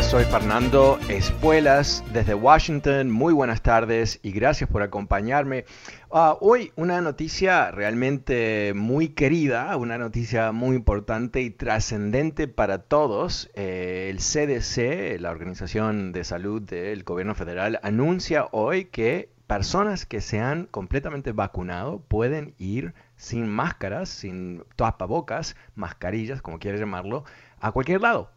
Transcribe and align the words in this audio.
Soy 0.00 0.24
Fernando 0.24 0.98
Espuelas 1.10 2.02
desde 2.14 2.34
Washington. 2.34 3.10
Muy 3.10 3.34
buenas 3.34 3.62
tardes 3.62 4.18
y 4.22 4.32
gracias 4.32 4.70
por 4.70 4.82
acompañarme. 4.82 5.66
Ah, 6.10 6.38
hoy 6.40 6.72
una 6.76 7.02
noticia 7.02 7.70
realmente 7.70 8.72
muy 8.74 9.10
querida, 9.10 9.76
una 9.76 9.98
noticia 9.98 10.50
muy 10.52 10.76
importante 10.76 11.42
y 11.42 11.50
trascendente 11.50 12.48
para 12.48 12.78
todos. 12.78 13.50
Eh, 13.54 14.08
el 14.10 14.18
CDC, 14.18 15.20
la 15.20 15.30
Organización 15.30 16.12
de 16.12 16.24
Salud 16.24 16.62
del 16.62 17.04
Gobierno 17.04 17.34
Federal, 17.34 17.78
anuncia 17.82 18.48
hoy 18.50 18.86
que 18.86 19.30
personas 19.46 20.06
que 20.06 20.22
se 20.22 20.40
han 20.40 20.66
completamente 20.66 21.32
vacunado 21.32 22.00
pueden 22.08 22.54
ir 22.56 22.94
sin 23.16 23.46
máscaras, 23.46 24.08
sin 24.08 24.64
tapabocas, 24.74 25.54
mascarillas, 25.74 26.40
como 26.40 26.58
quieras 26.58 26.80
llamarlo, 26.80 27.24
a 27.60 27.72
cualquier 27.72 28.00
lado 28.00 28.30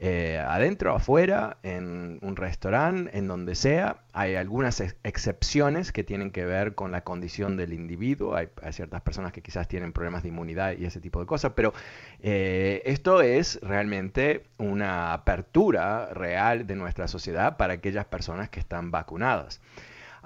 eh, 0.00 0.38
adentro, 0.38 0.94
afuera, 0.94 1.56
en 1.64 2.20
un 2.22 2.36
restaurante, 2.36 3.18
en 3.18 3.26
donde 3.26 3.56
sea. 3.56 3.96
Hay 4.12 4.36
algunas 4.36 4.80
ex 4.80 4.96
excepciones 5.02 5.90
que 5.90 6.04
tienen 6.04 6.30
que 6.30 6.44
ver 6.44 6.76
con 6.76 6.92
la 6.92 7.02
condición 7.02 7.56
del 7.56 7.72
individuo. 7.72 8.36
Hay, 8.36 8.48
hay, 8.62 8.72
ciertas 8.72 9.00
personas 9.02 9.32
que 9.32 9.42
quizás 9.42 9.66
tienen 9.66 9.92
problemas 9.92 10.22
de 10.22 10.28
inmunidad 10.28 10.76
y 10.78 10.84
ese 10.84 11.00
tipo 11.00 11.18
de 11.18 11.26
cosas, 11.26 11.52
pero 11.56 11.72
eh, 12.20 12.82
esto 12.84 13.22
es 13.22 13.58
realmente 13.60 14.44
una 14.58 15.12
apertura 15.12 16.14
real 16.14 16.66
de 16.66 16.76
nuestra 16.76 17.08
sociedad 17.08 17.56
para 17.56 17.74
aquellas 17.74 18.04
personas 18.06 18.48
que 18.50 18.60
están 18.60 18.92
vacunadas. 18.92 19.60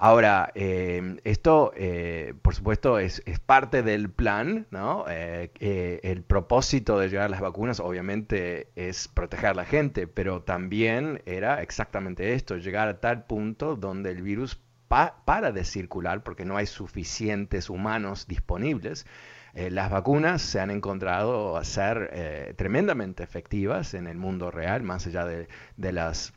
Ahora, 0.05 0.51
eh, 0.53 1.15
esto, 1.23 1.71
eh, 1.77 2.33
por 2.41 2.53
supuesto, 2.53 2.99
es, 2.99 3.21
parte 3.45 3.83
del 3.83 4.09
plan, 4.09 4.67
¿no? 4.69 5.05
Eh, 5.07 6.01
el 6.03 6.23
propósito 6.23 6.99
de 6.99 7.07
llegar 7.07 7.27
a 7.27 7.29
las 7.29 7.39
vacunas, 7.39 7.79
obviamente, 7.79 8.67
es 8.75 9.07
proteger 9.07 9.51
a 9.51 9.53
la 9.53 9.63
gente, 9.63 10.05
pero 10.07 10.41
también 10.41 11.21
era 11.25 11.61
exactamente 11.61 12.33
esto, 12.33 12.57
llegar 12.57 12.89
a 12.89 12.99
tal 12.99 13.23
punto 13.27 13.77
donde 13.77 14.11
el 14.11 14.21
virus 14.23 14.59
pa 14.89 15.23
para 15.23 15.53
de 15.53 15.63
circular 15.63 16.21
porque 16.21 16.43
no 16.43 16.57
hay 16.57 16.65
suficientes 16.65 17.69
humanos 17.69 18.27
disponibles. 18.27 19.05
las 19.53 19.89
vacunas 19.89 20.41
se 20.41 20.59
han 20.59 20.69
encontrado 20.69 21.55
a 21.55 21.63
ser 21.63 22.53
tremendamente 22.57 23.23
efectivas 23.23 23.93
en 23.93 24.07
el 24.07 24.17
mundo 24.17 24.51
real, 24.51 24.83
más 24.83 25.07
allá 25.07 25.25
de, 25.25 25.47
de 25.77 25.91
las 25.93 26.33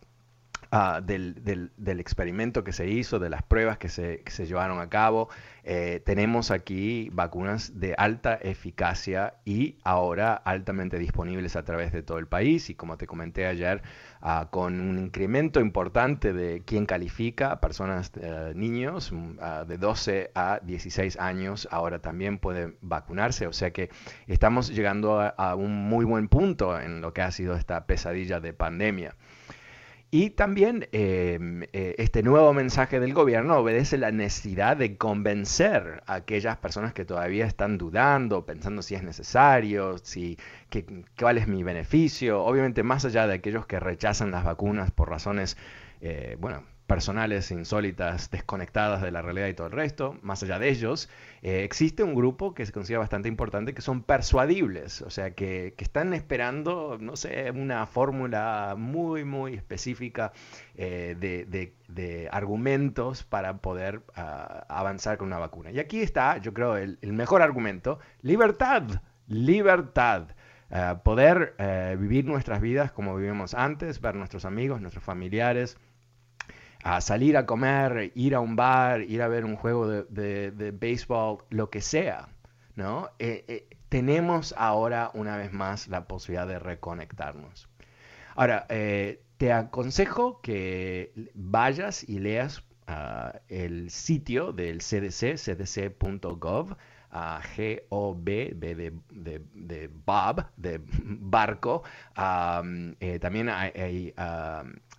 Uh, 0.72 1.00
del, 1.00 1.70
del, 1.76 2.00
experimento 2.00 2.64
que 2.64 2.72
se 2.72 2.88
hizo, 2.88 3.20
de 3.20 3.30
las 3.30 3.44
pruebas 3.44 3.78
que 3.78 3.88
se, 3.88 4.46
llevaron 4.46 4.80
a 4.80 4.88
cabo. 4.88 5.28
Eh, 5.62 6.02
tenemos 6.04 6.50
aquí 6.50 7.08
vacunas 7.12 7.78
de 7.78 7.94
alta 7.96 8.34
eficacia 8.34 9.34
y 9.44 9.76
ahora 9.84 10.34
altamente 10.34 10.98
disponibles 10.98 11.54
a 11.54 11.64
través 11.64 11.92
de 11.92 12.02
todo 12.02 12.18
el 12.18 12.26
país 12.26 12.68
y 12.68 12.74
como 12.74 12.96
te 12.96 13.06
comenté 13.06 13.46
ayer, 13.46 13.80
uh, 14.22 14.46
con 14.50 14.80
un 14.80 14.98
incremento 14.98 15.60
importante 15.60 16.32
de 16.32 16.62
quien 16.64 16.84
califica, 16.84 17.60
personas, 17.60 18.10
uh, 18.16 18.52
niños 18.56 19.12
de 19.68 19.78
12 19.78 20.32
a 20.34 20.58
16 20.64 21.16
años, 21.20 21.68
ahora 21.70 22.00
también 22.00 22.38
pueden 22.38 22.76
vacunarse, 22.80 23.46
o 23.46 23.52
sea 23.52 23.72
que 23.72 23.88
estamos 24.26 24.70
llegando 24.70 25.20
a 25.20 25.54
un 25.54 25.88
muy 25.88 26.04
buen 26.04 26.26
punto 26.26 26.78
en 26.80 27.00
lo 27.00 27.12
que 27.12 27.22
ha 27.22 27.30
sido 27.30 27.54
esta 27.54 27.86
pesadilla 27.86 28.40
de 28.40 28.52
pandemia. 28.52 29.14
Y 30.10 30.30
también 30.30 30.88
eh, 30.92 31.38
eh, 31.72 31.94
este 31.98 32.22
nuevo 32.22 32.52
mensaje 32.52 33.00
del 33.00 33.12
gobierno 33.12 33.58
obedece 33.58 33.98
la 33.98 34.12
necesidad 34.12 34.76
de 34.76 34.96
convencer 34.96 36.02
a 36.06 36.14
aquellas 36.14 36.56
personas 36.58 36.92
que 36.94 37.04
todavía 37.04 37.44
están 37.44 37.76
dudando, 37.76 38.46
pensando 38.46 38.82
si 38.82 38.94
es 38.94 39.02
necesario, 39.02 39.98
si, 39.98 40.38
que, 40.70 41.04
cuál 41.18 41.38
es 41.38 41.48
mi 41.48 41.64
beneficio. 41.64 42.44
Obviamente 42.44 42.84
más 42.84 43.04
allá 43.04 43.26
de 43.26 43.34
aquellos 43.34 43.66
que 43.66 43.80
rechazan 43.80 44.30
las 44.30 44.44
vacunas 44.44 44.92
por 44.92 45.10
razones, 45.10 45.56
eh, 46.00 46.36
bueno, 46.38 46.62
personales, 46.86 47.50
insólitas, 47.50 48.30
desconectadas 48.30 49.02
de 49.02 49.10
la 49.10 49.22
realidad 49.22 49.48
y 49.48 49.54
todo 49.54 49.66
el 49.66 49.72
resto, 49.72 50.16
más 50.22 50.42
allá 50.42 50.58
de 50.58 50.68
ellos, 50.68 51.08
eh, 51.42 51.64
existe 51.64 52.02
un 52.02 52.14
grupo 52.14 52.54
que 52.54 52.64
se 52.64 52.72
considera 52.72 53.00
bastante 53.00 53.28
importante 53.28 53.74
que 53.74 53.82
son 53.82 54.02
persuadibles, 54.02 55.02
o 55.02 55.10
sea, 55.10 55.32
que, 55.32 55.74
que 55.76 55.84
están 55.84 56.14
esperando, 56.14 56.96
no 57.00 57.16
sé, 57.16 57.50
una 57.50 57.86
fórmula 57.86 58.74
muy, 58.78 59.24
muy 59.24 59.54
específica 59.54 60.32
eh, 60.76 61.16
de, 61.18 61.44
de, 61.44 61.74
de, 61.88 62.28
argumentos 62.30 63.24
para 63.24 63.58
poder 63.58 63.98
uh, 64.16 64.62
avanzar 64.68 65.18
con 65.18 65.28
una 65.28 65.38
vacuna. 65.38 65.72
Y 65.72 65.80
aquí 65.80 66.00
está, 66.00 66.38
yo 66.38 66.54
creo, 66.54 66.76
el, 66.76 66.98
mejor 67.02 67.42
argumento, 67.42 67.98
libertad, 68.22 68.82
libertad. 69.26 70.28
Uh, 70.68 71.00
poder 71.04 71.54
uh, 71.60 71.96
vivir 71.96 72.24
nuestras 72.24 72.60
vidas 72.60 72.90
como 72.90 73.14
vivimos 73.14 73.54
antes, 73.54 74.00
ver 74.00 74.16
nuestros 74.16 74.44
amigos, 74.44 74.80
nuestros 74.80 75.04
familiares, 75.04 75.78
a 76.86 77.00
salir 77.00 77.36
a 77.36 77.46
comer, 77.46 78.12
ir 78.14 78.36
a 78.36 78.40
un 78.40 78.54
bar, 78.54 79.00
ir 79.02 79.20
a 79.20 79.26
ver 79.26 79.44
un 79.44 79.56
juego 79.56 79.88
de, 79.88 80.04
de, 80.04 80.52
de 80.52 80.70
béisbol, 80.70 81.38
lo 81.50 81.68
que 81.68 81.80
sea, 81.80 82.28
¿no? 82.76 83.10
Eh, 83.18 83.44
eh, 83.48 83.68
tenemos 83.88 84.54
ahora 84.56 85.10
una 85.12 85.36
vez 85.36 85.52
más 85.52 85.88
la 85.88 86.06
posibilidad 86.06 86.46
de 86.46 86.60
reconectarnos. 86.60 87.68
Ahora, 88.36 88.66
eh, 88.68 89.20
te 89.36 89.52
aconsejo 89.52 90.40
que 90.42 91.12
vayas 91.34 92.08
y 92.08 92.20
leas 92.20 92.62
uh, 92.86 93.36
el 93.48 93.90
sitio 93.90 94.52
del 94.52 94.78
CDC, 94.78 95.38
cdc.gov, 95.38 96.76
uh, 97.12 97.40
G-O-B, 97.56 98.52
B 98.56 98.74
de, 98.74 98.92
de, 99.10 99.42
de, 99.54 99.90
Bob, 100.04 100.46
de 100.56 100.80
barco. 101.04 101.82
Eh, 103.00 103.18
también 103.20 103.48
hay, 103.48 104.14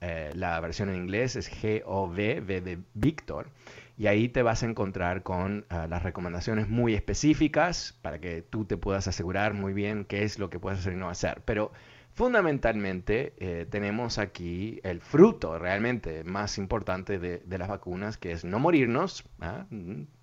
eh, 0.02 0.32
la 0.34 0.60
versión 0.60 0.90
en 0.90 0.96
inglés 0.96 1.36
es 1.36 1.52
G-O-V, 1.52 2.42
B 2.42 2.62
de 2.62 2.80
Víctor. 2.94 3.50
Y 3.98 4.06
ahí 4.06 4.30
te 4.30 4.44
vas 4.44 4.62
a 4.62 4.68
encontrar 4.68 5.24
con 5.24 5.66
uh, 5.72 5.88
las 5.90 6.04
recomendaciones 6.04 6.70
muy 6.70 6.94
específicas 6.94 7.98
para 8.04 8.20
que 8.20 8.44
tú 8.44 8.64
te 8.64 8.78
puedas 8.78 9.08
asegurar 9.08 9.56
muy 9.56 9.74
bien 9.74 10.06
qué 10.06 10.22
es 10.24 10.38
lo 10.38 10.52
que 10.52 10.60
puedes 10.60 10.80
hacer 10.80 10.94
y 10.94 10.98
no 10.98 11.10
hacer. 11.10 11.42
Pero 11.46 11.72
fundamentalmente 12.18 13.34
eh, 13.38 13.68
tenemos 13.70 14.18
aquí 14.18 14.80
el 14.82 15.02
fruto 15.02 15.60
realmente 15.60 16.24
más 16.24 16.58
importante 16.58 17.20
de, 17.20 17.58
las 17.60 17.68
vacunas, 17.68 18.18
que 18.18 18.32
es 18.32 18.44
no 18.44 18.58
morirnos, 18.58 19.24
¿eh? 19.40 19.64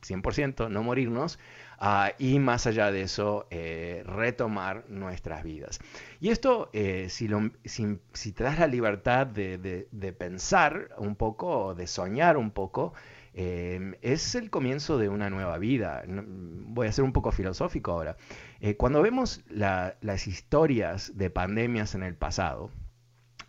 100% 0.04 0.70
no 0.70 0.82
morirnos, 0.82 1.38
uh, 1.80 2.10
y 2.18 2.40
más 2.40 2.66
allá 2.66 2.90
de 2.90 3.02
eso, 3.02 3.46
eh, 3.50 4.02
retomar 4.06 4.84
nuestras 4.88 5.44
vidas. 5.44 5.78
Y 6.20 6.30
esto, 6.30 6.68
eh, 6.72 7.06
si, 7.10 7.28
lo, 7.28 7.48
te 7.62 8.42
das 8.42 8.58
la 8.58 8.66
libertad 8.66 9.28
de, 9.28 9.56
de, 9.58 9.86
de, 9.92 10.12
pensar 10.12 10.90
un 10.98 11.14
poco, 11.14 11.76
de 11.76 11.86
soñar 11.86 12.36
un 12.36 12.50
poco, 12.50 12.92
Em, 13.36 13.96
es 14.00 14.36
el 14.36 14.48
comienzo 14.48 14.96
de 14.96 15.08
una 15.08 15.28
nueva 15.28 15.58
vida. 15.58 16.04
Voy 16.06 16.86
a 16.86 16.92
ser 16.92 17.04
un 17.04 17.12
poco 17.12 17.32
filosófico 17.32 17.90
ahora. 17.90 18.16
Eh, 18.60 18.76
cuando 18.76 19.02
vemos 19.02 19.42
las 19.50 20.26
historias 20.28 21.16
de 21.16 21.30
pandemias 21.30 21.96
en 21.96 22.04
el 22.04 22.14
pasado, 22.14 22.70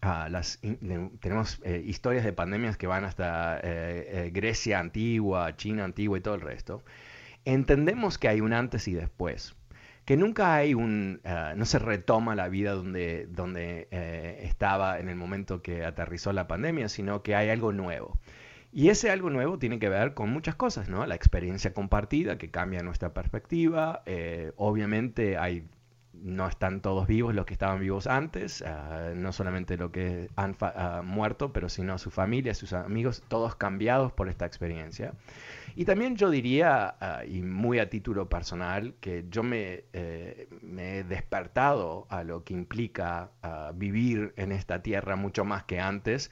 ah, 0.02 0.28
las, 0.30 0.60
tenemos 1.20 1.62
eh, 1.64 1.84
historias 1.86 2.26
de 2.26 2.34
pandemias 2.34 2.78
que 2.78 2.88
van 2.88 3.04
hasta 3.06 3.60
eh, 3.62 4.32
Grecia 4.34 4.80
antigua, 4.80 5.56
China 5.56 5.84
antigua 5.84 6.18
y 6.18 6.22
todo 6.22 6.34
el 6.34 6.42
resto, 6.42 6.84
entendemos 7.46 8.18
que 8.18 8.28
hay 8.28 8.42
un 8.42 8.54
antes 8.54 8.88
y 8.88 8.94
después 8.94 9.56
que 10.06 10.18
nunca 10.18 10.56
hay 10.56 10.74
un, 10.74 11.22
ah, 11.26 11.54
no 11.56 11.66
se 11.66 11.80
retoma 11.80 12.36
la 12.36 12.48
vida 12.48 12.74
donde, 12.74 13.28
donde 13.28 13.88
estaba 14.44 15.00
en 15.00 15.10
el 15.10 15.16
momento 15.16 15.62
que 15.62 15.84
aterrizó 15.86 16.32
la 16.34 16.48
pandemia, 16.48 16.90
sino 16.90 17.24
que 17.24 17.36
hay 17.36 17.50
algo 17.50 17.72
nuevo. 17.72 18.20
Y 18.76 18.90
ese 18.90 19.10
algo 19.10 19.30
nuevo 19.30 19.58
tiene 19.58 19.80
que 19.80 19.88
ver 19.88 20.14
con 20.14 20.30
muchas 20.30 20.56
cosas, 20.56 20.90
¿no? 20.90 21.06
La 21.06 21.16
experiencia 21.16 21.74
compartida 21.74 22.38
que 22.38 22.52
cambia 22.52 22.84
nuestra 22.84 23.14
perspectiva. 23.14 24.04
Eh, 24.06 24.52
obviamente 24.58 25.38
hay, 25.38 25.66
no 26.12 26.46
están 26.46 26.82
todos 26.82 27.08
vivos 27.08 27.34
los 27.34 27.46
que 27.46 27.54
estaban 27.54 27.80
vivos 27.80 28.06
antes, 28.06 28.62
ah, 28.64 29.14
no 29.16 29.32
solamente 29.32 29.78
los 29.78 29.92
que 29.92 30.30
han 30.36 30.58
ah, 30.60 31.02
muerto, 31.06 31.54
pero 31.54 31.70
sino 31.70 31.98
su 31.98 32.12
familia, 32.12 32.54
sus 32.54 32.74
amigos, 32.74 33.24
todos 33.30 33.56
cambiados 33.56 34.12
por 34.12 34.28
esta 34.28 34.46
experiencia. 34.46 35.14
Y 35.78 35.86
también 35.86 36.18
yo 36.18 36.30
diría, 36.30 36.98
ah, 37.00 37.24
y 37.26 37.44
muy 37.44 37.80
a 37.80 37.90
título 37.90 38.28
personal, 38.28 38.96
que 39.00 39.24
yo 39.30 39.42
me, 39.42 39.86
eh, 39.94 40.50
me 40.62 40.98
he 40.98 41.04
despertado 41.06 42.08
a 42.10 42.26
lo 42.26 42.44
que 42.44 42.54
implica 42.54 43.32
vivir 43.74 44.34
en 44.36 44.52
esta 44.52 44.82
tierra 44.82 45.16
mucho 45.16 45.46
más 45.46 45.64
que 45.64 45.80
antes 45.80 46.30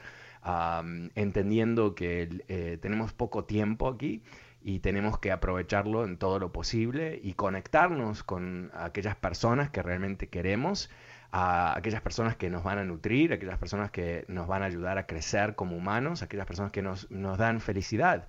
entendiendo 1.15 1.95
que 1.95 2.43
eh, 2.47 2.77
tenemos 2.81 3.13
poco 3.13 3.45
tiempo 3.45 3.87
aquí 3.87 4.21
y 4.61 4.79
tenemos 4.79 5.19
que 5.19 5.31
aprovecharlo 5.31 6.05
en 6.05 6.17
todo 6.17 6.39
lo 6.39 6.51
posible 6.51 7.19
y 7.21 7.33
conectarnos 7.33 8.23
con 8.23 8.71
aquellas 8.73 9.15
personas 9.15 9.69
que 9.69 9.81
realmente 9.81 10.27
queremos, 10.27 10.89
a 11.31 11.77
aquellas 11.77 12.01
personas 12.01 12.35
que 12.35 12.49
nos 12.49 12.63
van 12.63 12.77
a 12.77 12.83
nutrir, 12.83 13.33
aquellas 13.33 13.57
personas 13.57 13.89
que 13.91 14.23
nos 14.27 14.47
van 14.47 14.61
a 14.61 14.65
ayudar 14.65 14.97
a 14.97 15.07
crecer 15.07 15.55
como 15.55 15.75
humanos, 15.75 16.21
aquellas 16.21 16.45
personas 16.45 16.71
que 16.71 16.81
nos, 16.81 17.09
nos 17.09 17.37
dan 17.37 17.59
felicidad. 17.59 18.27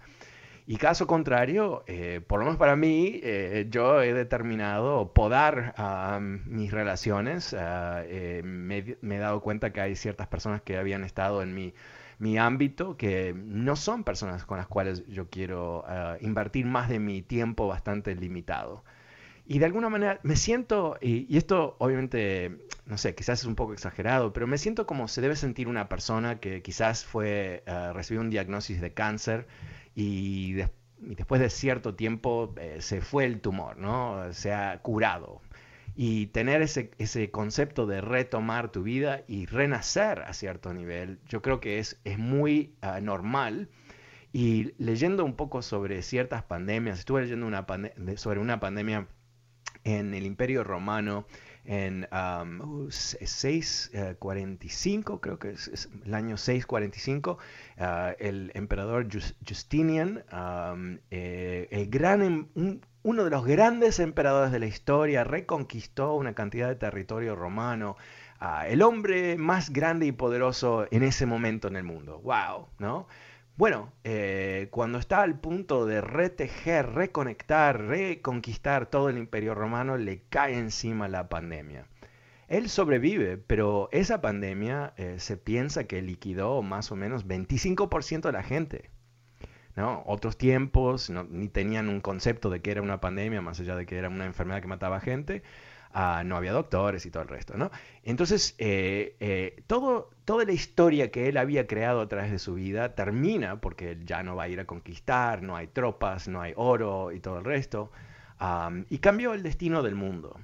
Y 0.67 0.79
caso 0.79 1.07
contrario, 1.07 1.85
eh, 1.87 2.23
por 2.27 2.39
lo 2.39 2.47
menos 2.47 2.59
para 2.59 2.75
mí, 2.75 3.21
eh, 3.23 3.67
yo 3.69 4.01
he 4.01 4.15
determinado 4.15 5.13
podar 5.13 5.75
mis 6.47 6.71
relaciones. 6.71 7.53
Ah, 7.53 8.03
me, 8.43 8.79
he 8.79 9.19
dado 9.19 9.43
cuenta 9.43 9.75
que 9.75 9.83
hay 9.83 9.95
ciertas 9.95 10.27
personas 10.27 10.63
que 10.63 10.79
habían 10.79 11.05
estado 11.05 11.43
en 11.43 11.55
mi 11.55 11.75
mi 12.19 12.39
ámbito, 12.39 12.97
que 12.97 13.35
no 13.35 13.77
son 13.77 14.05
personas 14.05 14.45
con 14.45 14.59
las 14.59 14.67
cuales 14.67 15.07
yo 15.09 15.29
quiero 15.29 15.85
eh, 15.89 16.19
invertir 16.21 16.67
más 16.67 16.89
de 16.89 16.99
mi 16.99 17.23
tiempo 17.23 17.67
bastante 17.67 18.15
limitado. 18.15 18.85
Y 19.47 19.59
de 19.59 19.67
alguna 19.67 19.91
manera 19.91 20.21
me 20.23 20.37
siento, 20.37 20.97
y, 21.03 21.37
esto 21.37 21.77
obviamente, 21.79 22.67
no 22.87 22.97
sé, 22.97 23.15
quizás 23.15 23.41
es 23.41 23.47
un 23.47 23.57
poco 23.57 23.75
exagerado, 23.75 24.33
pero 24.33 24.47
me 24.47 24.57
siento 24.57 24.87
como 24.87 25.07
se 25.07 25.21
debe 25.21 25.37
sentir 25.37 25.69
una 25.69 25.89
persona 25.89 26.41
que 26.41 26.63
quizás 26.63 27.05
fue, 27.05 27.63
uh, 27.67 27.93
recibió 27.93 28.23
un 28.23 28.31
diagnóstico 28.31 28.81
de 28.81 28.95
cáncer 28.95 29.47
y, 29.95 30.55
después 30.99 31.41
de 31.41 31.51
cierto 31.51 31.95
tiempo 31.95 32.55
eh, 32.59 32.79
se 32.81 33.03
fue 33.03 33.27
el 33.27 33.41
tumor, 33.41 33.77
¿no? 33.77 34.33
Se 34.33 34.53
ha 34.55 34.79
curado. 34.81 35.43
Y 35.97 36.27
tener 36.29 36.63
ese, 36.63 36.91
ese 36.99 37.31
concepto 37.31 37.87
de 37.87 38.01
retomar 38.01 38.73
tu 38.73 38.83
vida 38.83 39.23
y 39.29 39.47
renacer 39.47 40.23
a 40.23 40.33
cierto 40.33 40.75
nivel, 40.75 41.21
yo 41.29 41.41
creo 41.41 41.61
que 41.61 41.79
es, 41.79 42.01
es 42.05 42.19
muy 42.19 42.75
ah, 42.81 43.01
normal. 43.01 43.69
Y 44.33 44.75
leyendo 44.79 45.25
un 45.25 45.37
poco 45.37 45.63
sobre 45.63 46.03
ciertas 46.03 46.43
pandemias, 46.43 46.99
estuve 46.99 47.23
leyendo 47.23 47.47
una 47.47 47.65
sobre 48.17 48.41
una 48.41 48.59
pandemia 48.59 49.07
en 49.85 50.15
el 50.15 50.27
Imperio 50.27 50.65
Romano 50.65 51.27
en 51.65 52.07
645, 52.91 55.15
uh, 55.15 55.21
creo 55.21 55.39
que 55.39 55.51
es, 55.51 55.89
el 56.05 56.15
año 56.15 56.37
645, 56.37 57.39
ah, 57.79 58.15
el 58.19 58.51
emperador 58.55 59.07
Justinian, 59.47 60.25
eh, 61.11 61.44
el 61.71 61.89
gran, 61.89 62.23
em, 62.23 62.81
uno 63.03 63.25
de 63.25 63.31
los 63.31 63.45
grandes 63.45 63.99
emperadores 64.01 64.53
de 64.53 64.59
la 64.61 64.67
historia, 64.67 65.25
reconquistó 65.25 66.15
una 66.15 66.35
cantidad 66.35 66.69
de 66.69 66.77
territorio 66.77 67.37
romano, 67.37 67.97
el 68.67 68.83
hombre 68.83 69.37
más 69.39 69.71
grande 69.71 70.07
y 70.07 70.13
poderoso 70.13 70.87
en 70.91 71.03
ese 71.03 71.27
momento 71.27 71.69
en 71.69 71.77
el 71.77 71.85
mundo. 71.85 72.21
¡Wow! 72.21 72.69
¿No? 72.79 73.07
Bueno, 73.57 73.93
eh, 74.03 74.67
cuando 74.73 74.99
está 74.99 75.23
al 75.23 75.39
punto 75.39 75.87
de 75.87 76.01
retejer, 76.01 76.91
reconectar, 76.91 77.81
reconquistar 77.83 78.87
todo 78.87 79.09
el 79.09 79.17
imperio 79.17 79.55
romano, 79.55 79.97
le 79.97 80.23
cae 80.29 80.59
encima 80.59 81.07
la 81.07 81.29
pandemia. 81.29 81.87
Él 82.49 82.69
sobrevive, 82.69 83.39
pero 83.39 83.89
esa 83.93 84.21
pandemia 84.21 84.93
eh, 84.97 85.17
se 85.19 85.37
piensa 85.37 85.85
que 85.85 86.03
liquidó 86.03 86.63
más 86.63 86.91
o 86.91 86.97
menos 86.97 87.27
25% 87.29 88.23
de 88.23 88.33
la 88.33 88.43
gente. 88.43 88.91
Otros 89.77 90.37
tiempos 90.37 91.11
ni 91.11 91.49
tenían 91.49 91.89
un 91.89 92.01
concepto 92.01 92.49
de 92.51 92.61
que 92.61 92.71
era 92.71 92.83
una 92.83 93.01
pandemia, 93.01 93.41
más 93.41 93.59
allá 93.61 93.75
de 93.77 93.87
que 93.87 93.99
era 93.99 94.09
una 94.09 94.25
enfermedad 94.27 94.61
que 94.61 94.69
mataba 94.69 95.01
gente. 95.01 95.43
Ah, 95.97 96.23
no 96.25 96.37
había 96.37 96.53
doctores 96.53 97.07
y 97.07 97.11
todo 97.13 97.23
el 97.23 97.29
resto, 97.29 97.57
¿no? 97.57 97.71
Entonces, 98.03 98.57
eh, 98.59 99.15
eh, 99.21 99.63
toda 99.67 100.45
la 100.45 100.53
historia 100.53 101.13
que 101.13 101.29
él 101.29 101.37
había 101.37 101.69
creado 101.69 102.01
a 102.01 102.09
través 102.09 102.33
de 102.33 102.41
su 102.41 102.55
vida 102.55 102.97
termina 102.97 103.61
porque 103.61 103.93
él 103.93 104.05
ya 104.05 104.25
no 104.25 104.35
va 104.35 104.45
a 104.45 104.49
ir 104.49 104.59
a 104.59 104.65
conquistar, 104.65 105.43
no 105.43 105.55
hay 105.57 105.69
tropas, 105.69 106.27
no 106.27 106.41
hay 106.41 106.53
oro 106.57 107.13
y 107.13 107.21
todo 107.21 107.39
el 107.39 107.45
resto, 107.45 107.93
y 108.91 108.99
cambió 108.99 109.35
el 109.35 109.45
destino 109.45 109.83
del 109.85 109.95
mundo. 109.95 110.37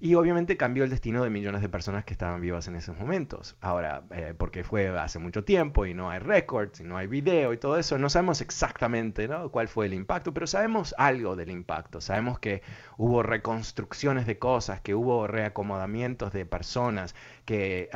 Y 0.00 0.14
obviamente 0.14 0.56
cambió 0.56 0.84
el 0.84 0.90
destino 0.90 1.22
de 1.22 1.30
millones 1.30 1.62
de 1.62 1.68
personas 1.68 2.04
que 2.04 2.12
estaban 2.12 2.40
vivas 2.40 2.68
en 2.68 2.76
esos 2.76 2.96
momentos. 2.98 3.56
Ahora, 3.60 4.04
eh, 4.10 4.34
porque 4.36 4.64
fue 4.64 4.88
hace 4.88 5.18
mucho 5.18 5.44
tiempo 5.44 5.86
y 5.86 5.94
no 5.94 6.10
hay 6.10 6.18
récords 6.18 6.80
y 6.80 6.84
no 6.84 6.96
hay 6.96 7.06
video 7.06 7.52
y 7.52 7.58
todo 7.58 7.78
eso, 7.78 7.98
no 7.98 8.10
sabemos 8.10 8.40
exactamente 8.40 9.28
cuál 9.50 9.68
fue 9.68 9.86
el 9.86 9.94
impacto, 9.94 10.34
pero 10.34 10.46
sabemos 10.46 10.94
algo 10.98 11.36
del 11.36 11.50
impacto. 11.50 12.00
Sabemos 12.00 12.38
que 12.38 12.62
hubo 12.96 13.22
reconstrucciones 13.22 14.26
de 14.26 14.38
cosas, 14.38 14.80
que 14.80 14.94
hubo 14.94 15.26
reacomodamientos 15.26 16.32
de 16.32 16.46
personas, 16.46 17.14
que 17.44 17.88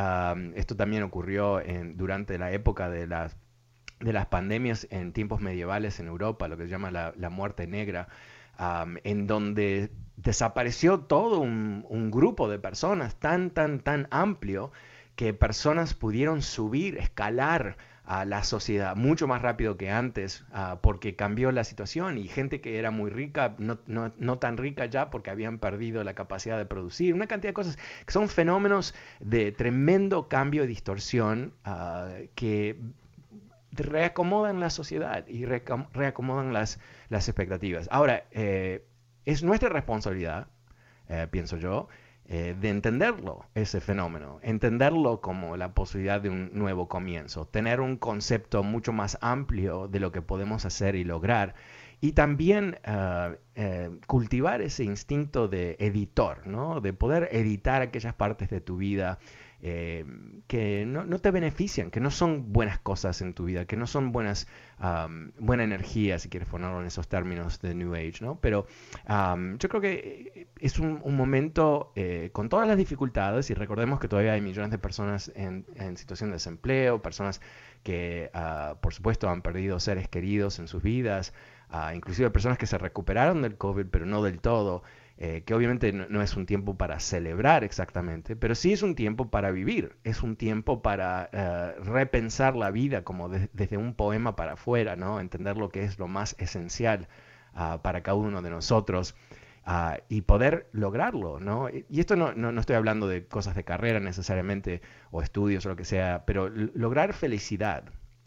esto 0.54 0.76
también 0.76 1.02
ocurrió 1.02 1.60
en, 1.60 1.96
durante 1.96 2.38
la 2.38 2.52
época 2.52 2.88
de 2.90 3.06
las 3.06 3.36
de 4.00 4.12
las 4.12 4.26
pandemias 4.26 4.86
en 4.90 5.12
tiempos 5.12 5.40
medievales 5.40 5.98
en 6.00 6.06
Europa, 6.06 6.46
lo 6.48 6.56
que 6.56 6.64
se 6.64 6.70
llama 6.70 6.90
la, 6.90 7.12
la 7.16 7.30
muerte 7.30 7.66
negra, 7.66 8.08
en 8.58 9.26
donde 9.26 9.90
desapareció 10.16 11.00
todo 11.00 11.40
un, 11.40 12.10
grupo 12.10 12.48
de 12.48 12.58
personas 12.58 13.16
tan, 13.16 13.50
tan, 13.50 13.80
tan 13.80 14.08
amplio 14.10 14.72
que 15.14 15.32
personas 15.32 15.94
pudieron 15.94 16.42
subir, 16.42 16.96
escalar 16.98 17.76
a 18.04 18.24
la 18.24 18.42
sociedad 18.42 18.96
mucho 18.96 19.26
más 19.26 19.42
rápido 19.42 19.76
que 19.76 19.90
antes 19.90 20.44
ah, 20.52 20.78
porque 20.80 21.14
cambió 21.14 21.52
la 21.52 21.62
situación. 21.62 22.16
Y 22.16 22.26
gente 22.26 22.62
que 22.62 22.78
era 22.78 22.90
muy 22.90 23.10
rica, 23.10 23.54
no, 23.58 23.78
no, 23.86 24.38
tan 24.38 24.56
rica 24.56 24.86
ya 24.86 25.10
porque 25.10 25.30
habían 25.30 25.58
perdido 25.58 26.02
la 26.04 26.14
capacidad 26.14 26.56
de 26.56 26.64
producir, 26.64 27.14
una 27.14 27.26
cantidad 27.26 27.50
de 27.50 27.54
cosas. 27.54 27.76
Que 28.06 28.12
son 28.12 28.28
fenómenos 28.30 28.94
de 29.20 29.52
tremendo 29.52 30.28
cambio 30.28 30.64
y 30.64 30.68
distorsión 30.68 31.52
uh, 31.66 32.26
que 32.34 32.80
reacomodan 33.78 34.60
la 34.60 34.70
sociedad 34.70 35.26
y 35.26 35.44
reacomodan 35.44 36.52
las, 36.52 36.78
expectativas. 37.10 37.88
Ahora, 37.90 38.24
eh, 38.30 38.84
es 39.24 39.42
nuestra 39.42 39.68
responsabilidad, 39.68 40.48
eh, 41.08 41.26
pienso 41.30 41.56
yo, 41.56 41.88
eh, 42.26 42.54
de 42.60 42.68
entenderlo, 42.68 43.46
ese 43.54 43.80
fenómeno, 43.80 44.38
entenderlo 44.42 45.20
como 45.20 45.56
la 45.56 45.72
posibilidad 45.72 46.20
de 46.20 46.28
un 46.28 46.50
nuevo 46.52 46.88
comienzo, 46.88 47.46
tener 47.46 47.80
un 47.80 47.96
concepto 47.96 48.62
mucho 48.62 48.92
más 48.92 49.16
amplio 49.22 49.88
de 49.88 50.00
lo 50.00 50.12
que 50.12 50.20
podemos 50.20 50.66
hacer 50.66 50.94
y 50.94 51.04
lograr, 51.04 51.54
y 52.00 52.12
también 52.12 52.78
cultivar 54.06 54.62
ese 54.62 54.84
instinto 54.84 55.48
de 55.48 55.76
editor, 55.80 56.46
¿no? 56.46 56.80
de 56.80 56.92
poder 56.92 57.28
editar 57.32 57.82
aquellas 57.82 58.14
partes 58.14 58.50
de 58.50 58.60
tu 58.60 58.76
vida 58.76 59.18
eh, 59.60 60.04
que 60.46 60.86
no, 60.86 61.06
te 61.18 61.30
benefician, 61.30 61.90
que 61.90 62.00
no 62.00 62.10
son 62.10 62.52
buenas 62.52 62.78
cosas 62.78 63.20
en 63.22 63.34
tu 63.34 63.44
vida, 63.44 63.64
que 63.64 63.76
no 63.76 63.86
son 63.86 64.12
buenas, 64.12 64.46
buena 65.38 65.64
energía, 65.64 66.18
si 66.18 66.28
quieres 66.28 66.48
ponerlo 66.48 66.80
en 66.80 66.86
esos 66.86 67.08
términos 67.08 67.60
de 67.60 67.74
New 67.74 67.94
Age, 67.94 68.18
¿no? 68.20 68.38
Pero 68.40 68.66
yo 69.08 69.68
creo 69.68 69.80
que 69.80 70.48
es 70.60 70.78
un, 70.78 71.00
momento 71.16 71.92
eh, 71.96 72.30
con 72.32 72.48
todas 72.48 72.68
las 72.68 72.76
dificultades 72.76 73.50
y 73.50 73.54
recordemos 73.54 74.00
que 74.00 74.08
todavía 74.08 74.32
hay 74.32 74.40
millones 74.40 74.70
de 74.70 74.78
personas 74.78 75.32
en, 75.34 75.64
situación 75.96 76.30
de 76.30 76.34
desempleo, 76.34 77.02
personas 77.02 77.40
que 77.82 78.30
ah, 78.34 78.76
por 78.80 78.94
supuesto 78.94 79.28
han 79.28 79.42
perdido 79.42 79.80
seres 79.80 80.08
queridos 80.08 80.58
en 80.58 80.68
sus 80.68 80.82
vidas, 80.82 81.32
uh, 81.72 81.94
inclusive 81.94 82.30
personas 82.30 82.58
que 82.58 82.66
se 82.66 82.78
recuperaron 82.78 83.42
del 83.42 83.56
COVID 83.56 83.86
pero 83.90 84.06
no 84.06 84.22
del 84.22 84.40
todo. 84.40 84.82
Eh, 85.20 85.42
que 85.44 85.52
obviamente 85.52 85.92
no, 85.92 86.22
es 86.22 86.36
un 86.36 86.46
tiempo 86.46 86.76
para 86.76 87.00
celebrar 87.00 87.64
exactamente, 87.64 88.36
pero 88.36 88.54
sí 88.54 88.72
es 88.72 88.84
un 88.84 88.94
tiempo 88.94 89.30
para 89.30 89.50
vivir, 89.50 89.96
es 90.04 90.22
un 90.22 90.36
tiempo 90.36 90.80
para 90.80 91.28
eh, 91.32 91.74
repensar 91.82 92.54
la 92.54 92.70
vida 92.70 93.02
como 93.02 93.28
desde 93.28 93.76
un 93.76 93.94
poema 93.94 94.36
para 94.36 94.52
afuera, 94.52 94.94
¿no? 94.94 95.18
entender 95.18 95.56
lo 95.56 95.70
que 95.70 95.82
es 95.82 95.98
lo 95.98 96.06
más 96.06 96.36
esencial 96.38 97.08
ah, 97.52 97.80
para 97.82 98.04
cada 98.04 98.16
uno 98.16 98.42
de 98.42 98.50
nosotros. 98.50 99.16
Ah, 99.70 99.98
y 100.08 100.22
poder 100.22 100.68
lograrlo, 100.72 101.40
¿no? 101.40 101.68
Y 101.68 102.00
esto 102.00 102.16
no, 102.16 102.32
no, 102.32 102.58
estoy 102.58 102.76
hablando 102.76 103.06
de 103.06 103.26
cosas 103.26 103.54
de 103.54 103.64
carrera 103.64 104.00
necesariamente, 104.00 104.80
o 105.10 105.20
estudios 105.20 105.66
o 105.66 105.68
lo 105.68 105.76
que 105.76 105.84
sea, 105.84 106.24
pero 106.24 106.48
lograr 106.48 107.12
felicidad 107.12 107.84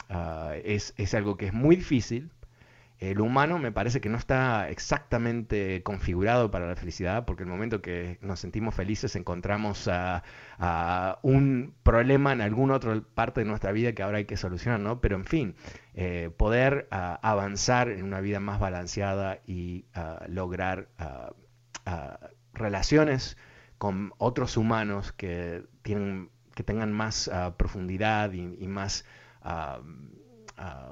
ah, 0.10 0.54
es, 0.64 0.94
es, 0.98 1.16
algo 1.16 1.38
que 1.38 1.48
es 1.48 1.54
muy 1.54 1.78
difícil, 1.78 2.32
el 3.02 3.20
humano 3.20 3.58
me 3.58 3.72
parece 3.72 4.00
que 4.00 4.10
no 4.10 4.18
está 4.18 4.70
exactamente 4.70 5.82
configurado 5.82 6.52
para 6.52 6.68
la 6.68 6.76
felicidad, 6.76 7.26
porque 7.26 7.42
el 7.42 7.50
momento 7.50 7.82
que 7.82 8.20
nos 8.22 8.40
sentimos 8.40 8.76
felices 8.76 9.16
encontramos 9.16 9.88
a, 9.88 10.24
un 11.24 11.74
problema 11.82 12.32
en 12.32 12.42
alguna 12.42 12.76
otra 12.76 13.02
parte 13.16 13.42
de 13.42 13.48
nuestra 13.48 13.72
vida 13.72 13.94
que 13.94 14.04
ahora 14.04 14.20
hay 14.20 14.26
que 14.26 14.38
solucionar, 14.38 14.80
¿no? 14.80 15.02
Pero 15.02 15.16
en 15.16 15.26
fin, 15.26 15.56
eh, 15.96 16.30
poder 16.38 16.88
avanzar 16.92 17.90
en 17.90 18.04
una 18.04 18.22
vida 18.22 18.40
más 18.40 18.60
balanceada 18.60 19.40
y 19.48 19.86
lograr 20.28 20.90
relaciones 22.54 23.36
con 23.80 24.14
otros 24.20 24.58
humanos 24.58 25.12
que, 25.12 25.66
tienen, 25.82 26.30
que 26.54 26.64
tengan 26.64 26.94
más 26.94 27.32
profundidad 27.58 28.32
y 28.34 28.68
más 28.68 29.06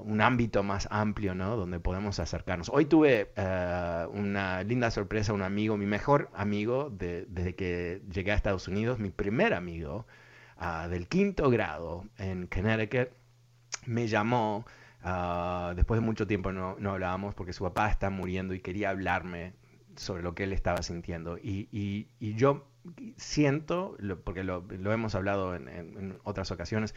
un 0.01 0.22
ámbito 0.22 0.63
más 0.63 0.88
amplio, 0.92 1.36
¿no? 1.36 1.56
Donde 1.56 1.80
podemos 1.80 2.20
acercarnos. 2.20 2.70
Hoy 2.70 2.86
tuve 2.86 3.32
eh, 3.36 4.08
una 4.12 4.63
linda 4.63 4.92
sorpresa, 4.92 5.34
un 5.34 5.42
amigo, 5.42 5.78
mi 5.78 5.86
mejor 5.86 6.30
amigo 6.34 6.89
desde 6.92 7.56
que 7.56 8.01
llegué 8.12 8.32
a 8.32 8.36
Estados 8.36 8.68
Unidos, 8.68 9.00
mi 9.00 9.10
primer 9.10 9.54
amigo 9.54 10.06
ah, 10.58 10.88
del 10.88 11.08
quinto 11.08 11.50
grado 11.50 12.06
en 12.18 12.48
Connecticut, 12.48 13.10
me 13.86 14.08
llamó. 14.08 14.66
Ah, 15.01 15.74
después 15.75 16.00
de 16.00 16.06
mucho 16.06 16.28
tiempo 16.28 16.51
no, 16.51 16.75
no, 16.80 16.92
hablábamos 16.92 17.34
porque 17.34 17.54
su 17.54 17.63
papá 17.63 17.89
está 17.89 18.10
muriendo 18.10 18.54
y 18.54 18.60
quería 18.60 18.89
hablarme 18.89 19.54
sobre 19.96 20.24
lo 20.24 20.36
que 20.36 20.44
él 20.44 20.54
estaba 20.54 20.82
sintiendo. 20.82 21.38
Y, 21.38 21.70
y, 21.72 22.34
yo 22.36 22.68
siento, 23.18 23.98
porque 24.24 24.44
lo, 24.44 24.66
hemos 24.70 25.16
hablado 25.16 25.56
en 25.56 26.18
otras 26.24 26.51
ocasiones, 26.51 26.96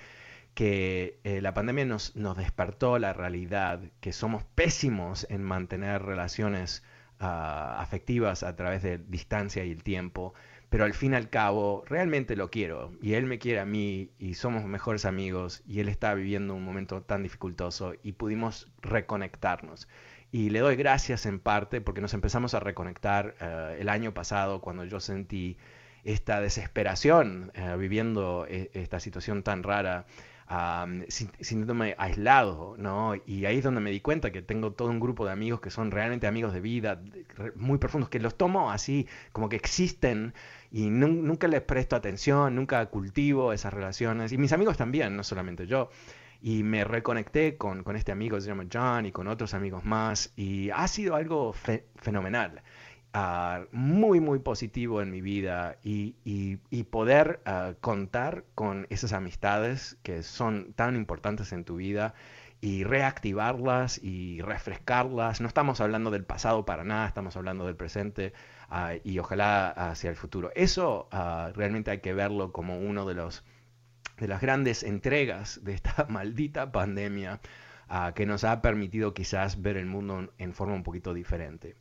que 0.55 1.19
eh, 1.25 1.41
la 1.41 1.55
pandemia 1.55 1.85
nos, 1.87 2.15
nos, 2.15 2.37
despertó 2.37 2.99
la 2.99 3.13
realidad 3.13 3.81
que 4.01 4.13
somos 4.13 4.45
pésimos 4.45 5.27
en 5.31 5.43
mantener 5.43 6.03
relaciones 6.03 6.83
ah, 7.21 7.77
afectivas 7.81 8.43
a 8.43 8.55
través 8.55 8.83
de 8.83 8.99
distancia 8.99 9.65
y 9.65 9.71
el 9.71 9.83
tiempo, 9.83 10.35
pero 10.69 10.85
al 10.85 10.95
fin 10.95 11.13
y 11.13 11.17
al 11.17 11.31
cabo 11.31 11.85
realmente 11.87 12.37
lo 12.37 12.51
quiero 12.51 12.93
y 13.01 13.15
él 13.15 13.25
me 13.25 13.39
quiere 13.39 13.61
a 13.61 13.65
mí 13.65 14.11
y 14.19 14.35
somos 14.35 14.65
mejores 14.65 15.05
amigos 15.05 15.63
y 15.67 15.81
él 15.81 15.89
está 15.89 16.15
viviendo 16.15 16.55
un 16.55 16.65
momento 16.65 17.03
tan 17.03 17.23
dificultoso 17.23 17.95
y 18.03 18.13
pudimos 18.13 18.71
reconectarnos. 18.83 19.89
Y 20.33 20.49
le 20.51 20.61
doy 20.61 20.77
gracias 20.77 21.27
en 21.27 21.41
parte 21.41 21.81
porque 21.83 22.01
nos 22.01 22.15
empezamos 22.15 22.55
a 22.55 22.61
reconectar 22.61 23.35
eh, 23.41 23.79
el 23.81 23.89
año 23.89 24.15
pasado 24.15 24.61
cuando 24.61 24.85
yo 24.85 25.01
sentí 25.01 25.59
esta 26.05 26.41
desesperación 26.41 27.53
eh, 27.55 27.77
viviendo 27.79 28.47
esta 28.49 28.99
situación 28.99 29.43
tan 29.43 29.63
rara 29.63 30.07
sintiéndome 31.09 31.95
aislado, 31.99 32.75
¿no? 32.79 33.15
Y 33.27 33.47
ahí 33.47 33.59
es 33.59 33.65
donde 33.65 33.81
me 33.81 33.91
di 33.91 34.01
cuenta 34.01 34.31
que 34.33 34.43
tengo 34.43 34.73
todo 34.73 34.89
un 34.89 35.01
grupo 35.01 35.25
de 35.25 35.33
amigos 35.33 35.61
que 35.61 35.71
son 35.71 35.91
realmente 35.91 36.27
amigos 36.27 36.53
de 36.53 36.61
vida, 36.61 37.03
muy 37.57 37.79
profundos, 37.79 38.11
que 38.11 38.21
los 38.21 38.37
tomo 38.37 38.71
así, 38.71 39.07
como 39.33 39.49
que 39.49 39.57
existen 39.57 40.35
y 40.71 40.91
nunca 40.91 41.49
les 41.49 41.61
presto 41.63 41.97
atención, 41.97 42.55
nunca 42.55 42.85
cultivo 42.87 43.53
esas 43.53 43.73
relaciones. 43.73 44.33
Y 44.33 44.39
mis 44.39 44.53
amigos 44.53 44.77
también, 44.77 45.17
no 45.17 45.25
solamente 45.25 45.67
yo. 45.67 45.91
Y 46.41 46.65
me 46.65 46.83
reconecté 46.85 47.57
con, 47.57 47.85
este 47.95 48.11
amigo 48.11 48.41
se 48.41 48.49
llama 48.49 48.65
John 48.73 49.07
y 49.07 49.13
con 49.13 49.29
otros 49.29 49.55
amigos 49.55 49.85
más 49.85 50.33
y 50.35 50.71
ha 50.71 50.89
sido 50.89 51.15
algo 51.15 51.55
fenomenal. 51.97 52.63
Ah, 53.15 53.67
muy, 53.73 54.21
muy 54.21 54.39
positivo 54.39 55.03
en 55.03 55.11
mi 55.11 55.21
vida 55.21 55.77
y, 55.83 56.15
poder 56.91 57.43
ah, 57.45 57.75
contar 57.81 58.45
con 58.55 58.87
esas 58.89 59.13
amistades 59.13 59.99
que 60.03 60.23
son 60.23 60.73
tan 60.73 60.97
importantes 60.97 61.53
en 61.53 61.65
tu 61.65 61.77
vida 61.77 62.15
y 62.63 62.85
reactivarlas 62.85 64.03
y 64.03 64.41
refrescarlas. 64.41 65.43
No 65.43 65.49
estamos 65.49 65.81
hablando 65.83 66.11
del 66.11 66.25
pasado 66.25 66.65
para 66.65 66.85
nada, 66.85 67.07
estamos 67.07 67.37
hablando 67.37 67.67
del 67.67 67.77
presente 67.77 68.33
ah, 68.71 68.95
y 69.05 69.19
ojalá 69.19 69.69
hacia 69.69 70.09
el 70.09 70.17
futuro. 70.17 70.51
Eso 70.55 71.09
realmente 71.55 71.91
hay 71.91 72.01
que 72.01 72.15
verlo 72.15 72.51
como 72.53 72.79
uno 72.79 73.07
de 73.07 73.15
los 73.15 73.45
de 74.19 74.29
las 74.29 74.41
grandes 74.41 74.83
entregas 74.85 75.63
de 75.65 75.75
esta 75.75 76.07
maldita 76.09 76.73
pandemia 76.73 77.41
que 78.15 78.25
nos 78.25 78.45
ha 78.45 78.63
permitido 78.63 79.13
quizás 79.13 79.61
ver 79.61 79.77
el 79.77 79.87
mundo 79.87 80.33
en 80.39 80.55
forma 80.55 80.75
un 80.75 80.83
poquito 80.83 81.13
diferente. 81.13 81.77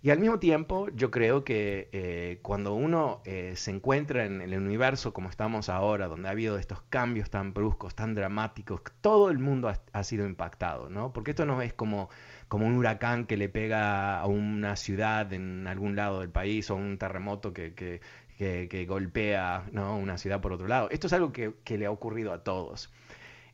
Y 0.00 0.10
al 0.10 0.20
mismo 0.20 0.38
tiempo, 0.38 0.88
yo 0.94 1.10
creo 1.10 1.42
que 1.42 1.88
eh, 1.92 2.38
cuando 2.42 2.74
uno 2.74 3.20
eh, 3.24 3.54
se 3.56 3.72
encuentra 3.72 4.26
en, 4.26 4.40
el 4.40 4.54
universo 4.56 5.12
como 5.12 5.28
estamos 5.28 5.68
ahora, 5.68 6.06
donde 6.06 6.28
ha 6.28 6.30
habido 6.30 6.56
estos 6.56 6.82
cambios 6.82 7.30
tan 7.30 7.52
bruscos, 7.52 7.96
tan 7.96 8.14
dramáticos, 8.14 8.80
todo 9.00 9.28
el 9.28 9.38
mundo 9.38 9.72
ha, 9.92 10.04
sido 10.04 10.24
impactado, 10.24 10.88
¿no? 10.88 11.12
Porque 11.12 11.32
esto 11.32 11.46
no 11.46 11.60
es 11.62 11.72
como, 11.72 12.10
como 12.46 12.66
un 12.66 12.76
huracán 12.76 13.26
que 13.26 13.36
le 13.36 13.48
pega 13.48 14.20
a 14.20 14.26
una 14.26 14.76
ciudad 14.76 15.32
en 15.32 15.66
algún 15.66 15.96
lado 15.96 16.20
del 16.20 16.30
país 16.30 16.70
o 16.70 16.76
un 16.76 16.96
terremoto 16.96 17.52
que, 17.52 17.74
que, 17.74 18.00
que, 18.38 18.86
golpea 18.86 19.64
¿no? 19.72 19.96
una 19.98 20.16
ciudad 20.16 20.40
por 20.40 20.52
otro 20.52 20.68
lado. 20.68 20.88
Esto 20.90 21.08
es 21.08 21.12
algo 21.12 21.32
que, 21.32 21.54
que 21.64 21.76
le 21.76 21.86
ha 21.86 21.90
ocurrido 21.90 22.32
a 22.32 22.44
todos. 22.44 22.92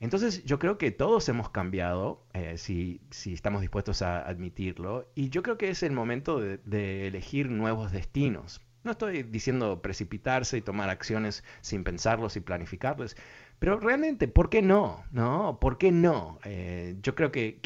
Entonces 0.04 0.44
yo 0.44 0.58
creo 0.58 0.76
que 0.76 0.90
todos 0.90 1.26
hemos 1.30 1.48
cambiado, 1.48 2.26
eh, 2.34 2.58
si, 2.58 3.00
estamos 3.24 3.62
dispuestos 3.62 4.02
a 4.02 4.20
admitirlo, 4.20 5.10
y 5.14 5.30
yo 5.30 5.42
creo 5.42 5.56
que 5.56 5.70
es 5.70 5.82
el 5.82 5.92
momento 5.92 6.40
de, 6.40 7.06
elegir 7.06 7.48
nuevos 7.48 7.90
destinos. 7.90 8.60
No 8.82 8.90
estoy 8.90 9.22
diciendo 9.22 9.80
precipitarse 9.80 10.58
y 10.58 10.60
tomar 10.60 10.90
acciones 10.90 11.42
sin 11.62 11.84
pensarlos 11.84 12.36
y 12.36 12.40
planificarlos, 12.40 13.16
pero 13.58 13.80
realmente, 13.80 14.28
¿por 14.28 14.50
qué 14.50 14.60
no? 14.60 15.04
¿No? 15.10 15.58
¿Por 15.58 15.78
qué 15.78 15.90
no? 15.90 16.38
Eh, 16.44 16.96
yo 17.00 17.14
creo 17.14 17.32
que, 17.32 17.58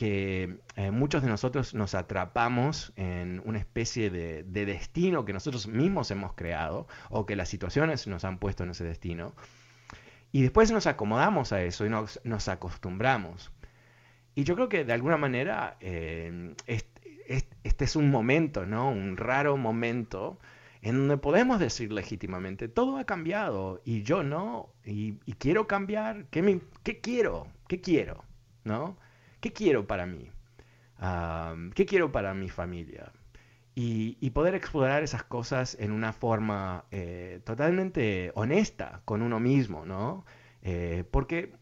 eh, 0.76 0.90
muchos 0.92 1.24
de 1.24 1.28
nosotros 1.28 1.74
nos 1.74 1.96
atrapamos 1.96 2.92
en 2.94 3.42
una 3.46 3.58
especie 3.58 4.10
de 4.10 4.44
destino 4.44 5.24
que 5.24 5.32
nosotros 5.32 5.66
mismos 5.66 6.12
hemos 6.12 6.34
creado 6.34 6.86
o 7.10 7.26
que 7.26 7.34
las 7.34 7.48
situaciones 7.48 8.06
nos 8.06 8.24
han 8.24 8.38
puesto 8.38 8.62
en 8.62 8.70
ese 8.70 8.84
destino. 8.84 9.34
Y 10.32 10.42
después 10.42 10.70
nos 10.70 10.86
acomodamos 10.86 11.52
a 11.52 11.62
eso 11.62 11.86
y 11.86 11.88
nos, 11.88 12.20
nos 12.24 12.48
acostumbramos. 12.48 13.50
Y 14.34 14.44
yo 14.44 14.54
creo 14.54 14.68
que 14.68 14.84
de 14.84 14.92
alguna 14.92 15.16
manera 15.16 15.76
eh, 15.80 16.54
este, 16.66 17.84
es 17.84 17.96
un 17.96 18.10
momento, 18.10 18.66
¿no? 18.66 18.90
Un 18.90 19.16
raro 19.16 19.56
momento 19.56 20.38
en 20.82 20.96
donde 20.96 21.16
podemos 21.16 21.58
decir 21.58 21.92
legítimamente, 21.92 22.68
todo 22.68 22.98
ha 22.98 23.04
cambiado 23.04 23.82
y 23.84 24.02
yo 24.02 24.22
no, 24.22 24.72
y, 24.84 25.14
quiero 25.38 25.66
cambiar, 25.66 26.26
¿qué, 26.30 26.42
me, 26.42 26.60
¿qué, 26.82 27.00
quiero? 27.00 27.48
¿Qué 27.66 27.80
quiero? 27.80 28.24
¿No? 28.64 28.96
¿Qué 29.40 29.52
quiero 29.52 29.86
para 29.86 30.06
mí? 30.06 30.30
Ah, 30.98 31.54
¿Qué 31.74 31.86
quiero 31.86 32.12
para 32.12 32.34
mi 32.34 32.48
familia? 32.48 33.12
Y, 33.80 34.30
poder 34.30 34.56
explorar 34.56 35.04
esas 35.04 35.22
cosas 35.22 35.76
en 35.78 35.92
una 35.92 36.12
forma 36.12 36.84
eh, 36.90 37.40
totalmente 37.44 38.32
honesta 38.34 39.02
con 39.04 39.22
uno 39.22 39.38
mismo, 39.38 39.86
¿no? 39.86 40.24
Eh, 40.62 41.04
porque 41.12 41.54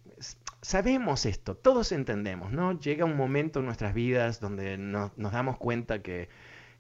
sabemos 0.62 1.26
esto, 1.26 1.56
todos 1.56 1.92
entendemos, 1.92 2.52
¿no? 2.52 2.78
Llega 2.80 3.04
un 3.04 3.16
momento 3.18 3.60
en 3.60 3.66
nuestras 3.66 3.92
vidas 3.92 4.40
donde 4.40 4.78
nos 4.78 5.12
damos 5.16 5.58
cuenta 5.58 6.00
que, 6.00 6.30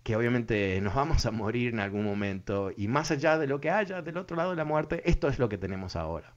que 0.02 0.16
obviamente 0.16 0.80
nos 0.80 0.94
vamos 0.94 1.26
a 1.26 1.30
morir 1.32 1.74
en 1.74 1.80
algún 1.80 2.04
momento 2.04 2.70
y 2.74 2.88
más 2.88 3.10
allá 3.10 3.36
de 3.38 3.46
lo 3.46 3.60
que 3.60 3.70
haya 3.70 4.00
del 4.00 4.16
otro 4.16 4.36
lado 4.38 4.50
de 4.50 4.56
la 4.56 4.64
muerte, 4.64 5.02
esto 5.04 5.28
es 5.28 5.38
lo 5.38 5.50
que 5.50 5.58
tenemos 5.58 5.96
ahora. 5.96 6.35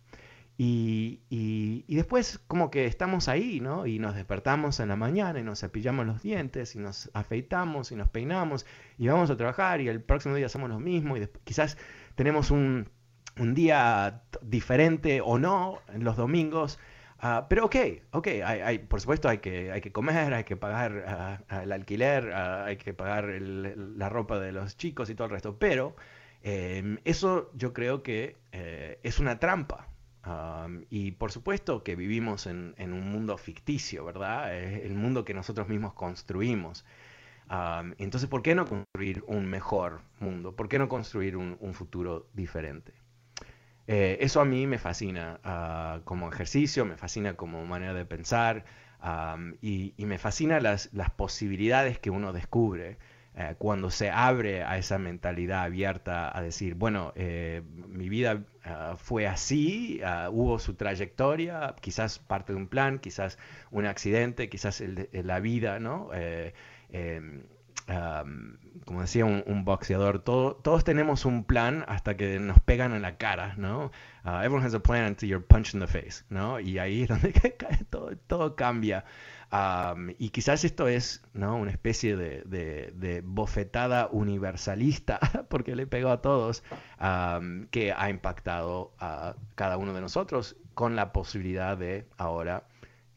Y, 0.62 1.22
y, 1.30 1.96
después 1.96 2.38
como 2.48 2.70
que 2.70 2.86
estamos 2.86 3.30
ahí, 3.30 3.62
¿no? 3.62 3.88
Y 3.88 3.98
nos 3.98 4.14
despertamos 4.14 4.82
en 4.82 4.90
la 4.90 4.98
mañana 4.98 5.40
y 5.40 5.44
nos 5.44 5.62
cepillamos 5.62 6.06
los 6.06 6.22
dientes 6.22 6.76
y 6.76 6.80
nos 6.80 7.10
afeitamos 7.14 7.94
y 7.94 7.96
nos 7.96 8.10
peinamos 8.10 8.66
y 8.98 9.08
vamos 9.08 9.30
a 9.30 9.38
trabajar 9.38 9.80
y 9.80 9.88
el 9.88 10.02
próximo 10.02 10.36
día 10.36 10.48
hacemos 10.48 10.70
lo 10.70 10.82
mismo 10.82 11.16
y 11.16 11.30
quizás 11.46 11.78
tenemos 12.16 12.52
un, 12.52 12.90
un, 13.38 13.54
día 13.54 14.24
diferente 14.42 15.22
o 15.22 15.40
no 15.40 15.80
en 15.94 16.04
los 16.04 16.18
domingos. 16.18 16.78
Uh, 17.24 17.48
pero 17.48 17.68
ok, 17.68 17.76
ok, 18.12 18.28
hay, 18.28 18.60
hay, 18.60 18.80
por 18.80 19.00
supuesto 19.00 19.30
hay 19.30 19.38
que, 19.38 19.72
hay 19.72 19.80
que 19.80 19.94
comer, 19.94 20.34
hay 20.34 20.44
que 20.44 20.58
pagar 20.58 21.40
uh, 21.50 21.62
el 21.62 21.72
alquiler, 21.72 22.28
uh, 22.28 22.66
hay 22.66 22.76
que 22.76 22.94
pagar 22.94 23.30
el, 23.30 23.98
la 23.98 24.10
ropa 24.10 24.40
de 24.40 24.52
los 24.52 24.76
chicos 24.76 25.10
y 25.10 25.16
todo 25.16 25.26
el 25.26 25.32
resto, 25.32 25.58
pero 25.58 25.96
eh, 26.44 26.98
eso 27.06 27.52
yo 27.54 27.74
creo 27.74 28.04
que 28.04 28.38
eh, 28.52 29.00
es 29.04 29.20
una 29.20 29.40
trampa, 29.40 29.88
y 30.90 31.12
por 31.12 31.32
supuesto 31.32 31.84
que 31.84 31.96
vivimos 31.96 32.46
en, 32.46 32.76
un 32.78 33.12
mundo 33.12 33.38
ficticio, 33.38 34.06
¿verdad? 34.06 34.56
Es 34.58 34.86
el 34.86 34.94
mundo 34.94 35.26
que 35.26 35.34
nosotros 35.34 35.68
mismos 35.68 35.94
construimos. 35.94 36.86
entonces, 37.98 38.30
¿por 38.30 38.42
qué 38.42 38.56
no 38.56 38.66
construir 38.66 39.24
un 39.28 39.46
mejor 39.48 40.02
mundo? 40.20 40.56
¿Por 40.56 40.70
qué 40.70 40.80
no 40.80 40.90
construir 40.90 41.38
un, 41.38 41.74
futuro 41.74 42.28
diferente? 42.34 42.94
Eh, 43.88 44.18
eso 44.22 44.40
a 44.40 44.46
mí 44.46 44.68
me 44.68 44.78
fascina 44.78 45.40
ah, 45.44 46.02
como 46.06 46.32
ejercicio, 46.32 46.86
me 46.86 46.96
fascina 46.96 47.34
como 47.36 47.66
manera 47.66 47.94
de 47.96 48.06
pensar 48.06 48.66
y, 49.62 49.94
me 49.98 50.18
fascina 50.18 50.60
las, 50.60 50.94
las, 50.94 51.10
posibilidades 51.10 51.98
que 51.98 52.10
uno 52.12 52.34
descubre 52.34 52.98
eh, 53.36 53.56
cuando 53.58 53.90
se 53.92 54.10
abre 54.10 54.64
a 54.64 54.78
esa 54.78 54.98
mentalidad 54.98 55.64
abierta 55.64 56.36
a 56.36 56.42
decir, 56.42 56.76
bueno, 56.76 57.14
eh, 57.16 57.62
mi 57.88 58.10
vida 58.10 58.44
ah, 58.64 58.96
fue 58.98 59.28
así, 59.28 60.02
ah, 60.04 60.30
hubo 60.32 60.60
su 60.60 60.74
trayectoria, 60.76 61.76
quizás 61.82 62.20
parte 62.20 62.54
de 62.54 62.58
un 62.58 62.68
plan, 62.68 63.00
quizás 63.00 63.38
un 63.72 63.86
accidente, 63.86 64.50
quizás 64.50 64.82
la 65.12 65.40
vida, 65.40 65.80
¿no? 65.80 66.10
Em, 67.90 68.56
como 68.86 69.02
decía 69.02 69.26
un, 69.26 69.66
boxeador, 69.66 70.20
todos 70.20 70.84
tenemos 70.84 71.26
un 71.26 71.44
plan 71.44 71.86
hasta 71.88 72.16
que 72.16 72.40
nos 72.40 72.60
pegan 72.60 72.94
en 72.94 73.02
la 73.02 73.18
cara, 73.18 73.56
¿no? 73.58 73.92
Uh, 74.24 74.42
everyone 74.44 74.64
has 74.64 74.76
a 74.76 74.80
plan 74.80 75.06
until 75.06 75.28
you're 75.28 75.46
punched 75.46 75.74
in 75.74 75.80
the 75.80 75.88
face, 75.88 76.24
¿no? 76.30 76.60
Y 76.60 76.78
ahí 76.78 77.04
es 77.04 77.10
donde 77.10 77.32
todo, 77.90 78.16
todo 78.28 78.56
cambia. 78.56 79.06
y 80.20 80.30
quizás 80.30 80.64
esto 80.66 80.88
es 80.88 81.24
una 81.34 81.72
especie 81.72 82.16
de, 82.16 83.24
bofetada 83.26 84.08
universalista, 84.12 85.20
porque 85.50 85.76
le 85.76 85.88
pegó 85.88 86.10
a 86.12 86.22
todos, 86.22 86.64
que 87.72 87.94
ha 87.96 88.10
impactado 88.10 88.94
a 89.00 89.36
cada 89.56 89.78
uno 89.78 89.94
de 89.94 90.02
nosotros 90.02 90.58
con 90.76 90.96
la 90.96 91.12
posibilidad 91.12 91.76
de 91.76 92.08
ahora 92.18 92.68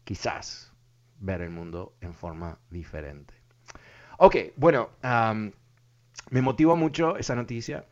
quizás 0.04 0.72
ver 1.20 1.42
el 1.42 1.50
mundo 1.50 1.94
en 2.00 2.14
forma 2.14 2.58
diferente. 2.70 3.41
Ok, 4.18 4.36
bueno, 4.56 4.90
me 6.30 6.42
motivó 6.42 6.76
mucho 6.76 7.16
esa 7.16 7.34
noticia. 7.34 7.86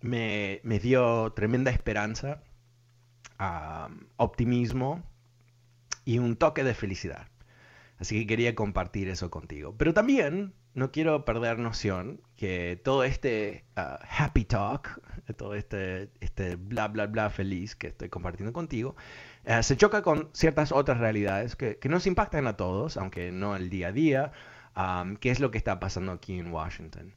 Me, 0.00 0.60
dio 0.82 1.32
tremenda 1.32 1.70
esperanza, 1.70 2.42
optimismo 4.16 5.02
y 6.04 6.18
un 6.18 6.36
toque 6.36 6.64
de 6.64 6.74
felicidad. 6.74 7.28
Así 7.98 8.20
que 8.20 8.26
quería 8.26 8.54
compartir 8.54 9.08
eso 9.08 9.30
contigo. 9.30 9.74
Pero 9.76 9.92
también 9.92 10.54
no 10.74 10.92
quiero 10.92 11.24
perder 11.24 11.58
noción 11.58 12.20
que 12.36 12.80
todo 12.84 13.02
este 13.02 13.64
ah, 13.74 13.98
happy 14.18 14.44
talk, 14.44 15.00
todo 15.36 15.54
este, 15.54 16.10
este 16.20 16.56
bla, 16.56 16.88
bla, 16.88 17.06
bla 17.06 17.30
feliz 17.30 17.74
que 17.74 17.88
estoy 17.88 18.08
compartiendo 18.08 18.52
contigo, 18.52 18.94
eh, 19.44 19.62
se 19.62 19.76
choca 19.76 20.02
con 20.02 20.30
ciertas 20.32 20.70
otras 20.70 20.98
realidades 20.98 21.56
que, 21.56 21.78
que, 21.78 21.88
nos 21.88 22.06
impactan 22.06 22.46
a 22.46 22.56
todos, 22.56 22.96
aunque 22.96 23.32
no 23.32 23.56
el 23.56 23.68
día 23.68 23.88
a 23.88 23.92
día, 23.92 24.32
qué 25.20 25.30
es 25.30 25.40
lo 25.40 25.50
que 25.50 25.58
está 25.58 25.80
pasando 25.80 26.12
aquí 26.12 26.38
en 26.38 26.52
Washington. 26.52 27.14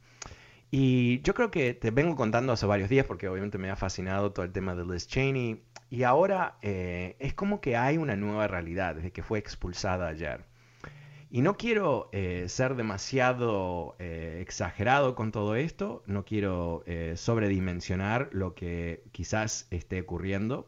Y 0.73 1.21
yo 1.21 1.33
creo 1.33 1.51
que 1.51 1.73
te 1.73 1.91
vengo 1.91 2.15
contando 2.15 2.53
hace 2.53 2.65
varios 2.65 2.89
días, 2.89 3.05
porque 3.05 3.27
obviamente 3.27 3.57
me 3.57 3.69
ha 3.69 3.75
fascinado 3.75 4.31
todo 4.31 4.45
el 4.45 4.53
tema 4.53 4.73
de 4.73 4.85
Liz 4.85 5.05
Cheney, 5.05 5.61
y 5.89 6.03
ahora 6.03 6.57
eh, 6.61 7.17
es 7.19 7.33
como 7.33 7.59
que 7.59 7.75
hay 7.75 7.97
una 7.97 8.15
nueva 8.15 8.47
realidad 8.47 8.95
desde 8.95 9.11
que 9.11 9.21
fue 9.21 9.37
expulsada 9.37 10.07
ayer. 10.07 10.45
Y 11.29 11.41
no 11.41 11.57
quiero 11.57 12.09
eh, 12.13 12.45
ser 12.47 12.75
demasiado 12.75 13.95
eh, 13.99 14.39
exagerado 14.41 15.15
con 15.15 15.31
todo 15.31 15.55
esto, 15.55 16.03
no 16.05 16.23
quiero 16.23 16.83
sobredimensionar 17.15 18.29
lo 18.31 18.55
que 18.55 19.03
quizás 19.11 19.67
esté 19.71 20.01
ocurriendo, 20.01 20.67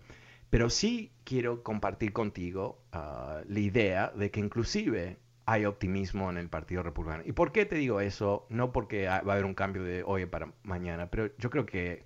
pero 0.49 0.69
sí 0.69 1.13
quiero 1.23 1.63
compartir 1.63 2.13
contigo 2.13 2.83
ah, 2.91 3.41
la 3.47 3.59
idea 3.59 4.13
de 4.15 4.29
que 4.29 4.39
inclusive 4.39 5.17
hay 5.45 5.65
optimismo 5.65 6.29
en 6.29 6.37
el 6.37 6.49
Partido 6.49 6.83
Republicano. 6.83 7.23
¿Y 7.25 7.33
por 7.33 7.51
qué 7.51 7.65
te 7.65 7.75
digo 7.75 7.99
eso? 7.99 8.45
No 8.49 8.71
porque 8.71 9.07
va 9.07 9.15
a 9.15 9.19
haber 9.19 9.45
un 9.45 9.53
cambio 9.53 9.83
de 9.83 10.03
hoy 10.03 10.25
para 10.25 10.53
mañana, 10.63 11.07
pero 11.09 11.29
yo 11.37 11.49
creo 11.49 11.65
que 11.65 12.03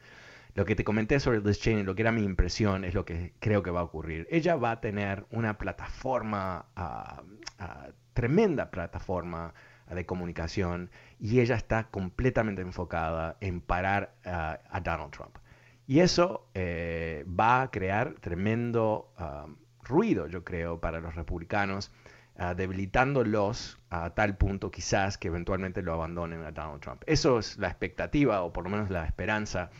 lo 0.57 0.65
que 0.65 0.75
te 0.75 0.83
comenté 0.83 1.19
sobre 1.19 1.39
Liz 1.41 1.59
Cheney, 1.59 1.83
lo 1.83 1.93
que 1.93 2.01
era 2.01 2.11
mi 2.11 2.23
impresión, 2.23 2.83
es 2.83 2.95
lo 2.95 3.05
que 3.05 3.33
creo 3.39 3.61
que 3.61 3.69
va 3.69 3.81
a 3.81 3.83
ocurrir. 3.83 4.27
Ella 4.31 4.55
va 4.55 4.71
a 4.71 4.81
tener 4.81 5.25
una 5.29 5.59
plataforma, 5.59 6.65
ah, 6.75 7.21
ah, 7.59 7.89
tremenda 8.13 8.71
plataforma 8.71 9.53
de 9.87 10.05
comunicación, 10.07 10.89
y 11.19 11.41
ella 11.41 11.55
está 11.55 11.89
completamente 11.89 12.63
enfocada 12.63 13.37
en 13.39 13.61
parar 13.61 14.15
ah, 14.25 14.57
a 14.71 14.79
Donald 14.79 15.11
Trump. 15.11 15.37
Y 15.85 15.99
eso 15.99 16.49
eh, 16.55 17.23
va 17.27 17.61
a 17.61 17.69
crear 17.69 18.15
tremendo 18.15 19.13
ruido, 19.83 20.25
yo 20.25 20.43
creo, 20.43 20.81
para 20.81 20.99
los 20.99 21.13
republicanos 21.13 21.91
Debilitándolos 22.55 23.79
a 23.89 24.11
tal 24.11 24.37
punto 24.37 24.69
quizás 24.69 25.17
que 25.17 25.29
eventualmente 25.29 25.81
lo 25.81 25.93
abandonen 25.93 26.43
a 26.43 26.51
Donald 26.51 26.81
Trump. 26.81 27.01
Eso 27.07 27.39
es 27.39 27.57
la 27.57 27.67
expectativa 27.67 28.43
o 28.43 28.53
por 28.53 28.63
lo 28.63 28.69
menos 28.69 28.91
la 28.91 29.05
esperanza 29.05 29.71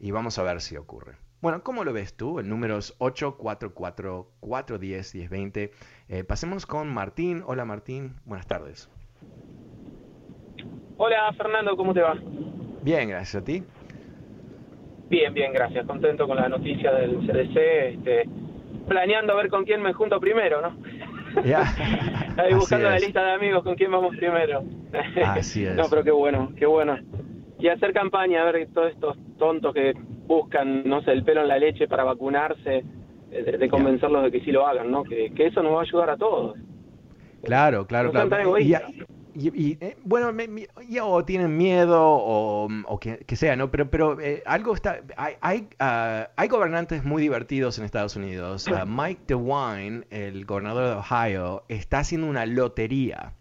y 0.00 0.10
vamos 0.10 0.36
a 0.38 0.42
ver 0.42 0.60
si 0.60 0.76
ocurre. 0.76 1.14
Bueno, 1.40 1.62
¿cómo 1.62 1.84
lo 1.84 1.92
ves 1.92 2.14
tú? 2.14 2.40
El 2.40 2.48
número 2.48 2.78
es 2.78 2.98
844-410-1020. 2.98 5.70
Eh, 6.08 6.24
pasemos 6.24 6.66
con 6.66 6.92
Martín. 6.92 7.44
Hola 7.46 7.64
Martín, 7.64 8.16
buenas 8.24 8.46
tardes. 8.46 8.90
Hola 10.96 11.32
Fernando, 11.34 11.76
¿cómo 11.76 11.94
te 11.94 12.00
va? 12.00 12.16
Bien, 12.82 13.08
gracias 13.08 13.42
a 13.42 13.44
ti. 13.44 13.62
Bien, 15.08 15.32
bien, 15.32 15.52
gracias. 15.52 15.86
Contento 15.86 16.26
con 16.26 16.36
la 16.36 16.48
noticia 16.48 16.90
del 16.92 17.24
CDC. 17.26 17.56
Este, 17.56 18.28
planeando 18.86 19.32
a 19.32 19.36
ver 19.36 19.48
con 19.48 19.64
quién 19.64 19.80
me 19.80 19.92
junto 19.92 20.18
primero, 20.20 20.60
¿no? 20.60 20.76
Ya. 21.44 21.64
Ahí 22.36 22.54
buscando 22.54 22.90
la 22.90 22.98
lista 22.98 23.24
de 23.24 23.32
amigos 23.32 23.62
con 23.62 23.74
quién 23.74 23.90
vamos 23.90 24.16
primero. 24.16 24.64
Así 25.24 25.64
es. 25.64 25.74
no, 25.76 25.84
pero 25.88 26.04
qué 26.04 26.10
bueno, 26.10 26.52
qué 26.56 26.66
bueno. 26.66 26.98
Y 27.58 27.68
hacer 27.68 27.92
campaña, 27.92 28.42
a 28.42 28.50
ver 28.50 28.68
todos 28.72 28.90
estos 28.90 29.16
tontos 29.38 29.74
que 29.74 29.92
buscan, 30.26 30.84
no 30.84 31.02
sé, 31.02 31.12
el 31.12 31.24
pelo 31.24 31.42
en 31.42 31.48
la 31.48 31.58
leche 31.58 31.88
para 31.88 32.04
vacunarse, 32.04 32.84
de, 33.30 33.68
convencerlos 33.68 34.24
de 34.24 34.30
que 34.32 34.40
sí 34.40 34.50
lo 34.50 34.66
hagan, 34.66 34.90
¿no? 34.90 35.04
Que, 35.04 35.32
que, 35.34 35.46
eso 35.46 35.62
nos 35.62 35.74
va 35.74 35.80
a 35.80 35.82
ayudar 35.82 36.10
a 36.10 36.16
todos. 36.16 36.56
Claro, 37.42 37.86
claro, 37.86 38.10
claro 38.10 38.58
y, 38.58 38.74
eh, 39.48 39.96
bueno, 40.04 40.32
o 41.02 41.24
tienen 41.24 41.56
miedo 41.56 42.00
o, 42.00 42.98
que, 43.00 43.36
sea, 43.36 43.56
¿no? 43.56 43.70
Pero, 43.70 43.90
pero 43.90 44.20
eh, 44.20 44.42
algo 44.46 44.74
está... 44.74 45.00
Hay, 45.16 45.34
hay, 45.40 45.68
ah, 45.78 46.28
hay, 46.36 46.48
gobernantes 46.48 47.04
muy 47.04 47.22
divertidos 47.22 47.78
en 47.78 47.84
Estados 47.84 48.16
Unidos. 48.16 48.66
Ah, 48.68 48.84
Mike 48.86 49.22
DeWine, 49.26 50.06
el 50.10 50.44
gobernador 50.44 50.84
de 50.84 50.92
Ohio, 50.94 51.64
está 51.68 52.00
haciendo 52.00 52.26
una 52.26 52.46
lotería. 52.46 53.34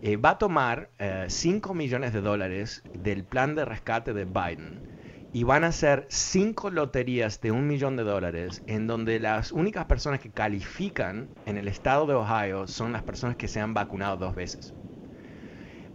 Eh, 0.00 0.16
va 0.16 0.30
a 0.30 0.38
tomar 0.38 0.90
5 1.26 1.74
millones 1.74 2.12
de 2.12 2.20
dólares 2.20 2.82
del 2.94 3.24
plan 3.24 3.54
de 3.56 3.64
rescate 3.64 4.12
de 4.12 4.24
Biden 4.24 4.88
y 5.32 5.44
van 5.44 5.64
a 5.64 5.68
hacer 5.68 6.06
5 6.08 6.70
loterías 6.70 7.40
de 7.40 7.50
un 7.50 7.66
millón 7.66 7.96
de 7.96 8.04
dólares 8.04 8.62
en 8.66 8.86
donde 8.86 9.20
las 9.20 9.52
únicas 9.52 9.84
personas 9.86 10.20
que 10.20 10.30
califican 10.30 11.28
en 11.46 11.58
el 11.58 11.68
estado 11.68 12.06
de 12.06 12.14
Ohio 12.14 12.66
son 12.66 12.92
las 12.92 13.02
personas 13.02 13.36
que 13.36 13.48
se 13.48 13.60
han 13.60 13.74
vacunado 13.74 14.16
dos 14.16 14.34
veces. 14.34 14.72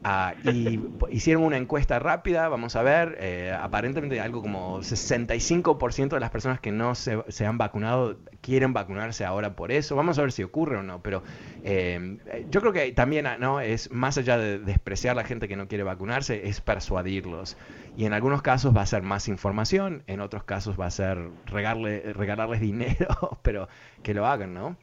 Ah, 0.06 0.34
y 0.44 0.82
hicieron 1.12 1.44
una 1.44 1.56
encuesta 1.56 1.98
rápida, 1.98 2.50
vamos 2.50 2.76
a 2.76 2.84
ver, 2.84 3.18
eh, 3.22 3.56
aparentemente 3.58 4.20
algo 4.20 4.42
como 4.42 4.80
65% 4.80 6.10
de 6.10 6.20
las 6.20 6.30
personas 6.30 6.60
que 6.60 6.74
no 6.74 6.94
se, 6.94 7.24
se, 7.30 7.46
han 7.46 7.58
vacunado 7.58 8.18
quieren 8.42 8.74
vacunarse 8.74 9.24
ahora 9.24 9.56
por 9.56 9.72
eso. 9.72 9.96
Vamos 9.96 10.20
a 10.20 10.24
ver 10.24 10.34
si 10.34 10.44
ocurre 10.44 10.76
o 10.78 10.84
no, 10.84 11.02
pero 11.02 11.24
eh, 11.64 12.18
yo 12.50 12.60
creo 12.60 12.74
que 12.74 12.92
también 12.92 13.28
ah, 13.28 13.38
no 13.38 13.62
es 13.62 13.92
más 13.92 14.18
allá 14.18 14.38
de 14.38 14.60
despreciar 14.60 15.14
a 15.14 15.22
la 15.22 15.24
gente 15.24 15.48
que 15.48 15.56
no 15.56 15.70
quiere 15.70 15.86
vacunarse, 15.86 16.50
es 16.50 16.60
persuadirlos. 16.60 17.56
Y 17.96 18.04
en 18.06 18.12
algunos 18.12 18.42
casos 18.42 18.76
va 18.76 18.82
a 18.82 18.86
ser 18.86 19.04
más 19.04 19.30
información, 19.30 20.04
en 20.08 20.20
otros 20.20 20.44
casos 20.44 20.78
va 20.78 20.88
a 20.88 20.92
ser 20.92 21.30
regalarle, 21.46 22.12
regalarles 22.12 22.60
dinero, 22.60 23.40
pero 23.42 23.70
que 24.04 24.14
lo 24.14 24.26
hagan, 24.26 24.54
¿no? 24.54 24.76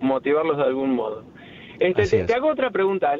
Motivarlos 0.00 0.56
de 0.56 0.64
algún 0.64 0.96
modo. 0.96 1.24
Este, 1.78 2.24
te 2.24 2.34
hago 2.34 2.48
otra 2.48 2.70
pregunta. 2.70 3.16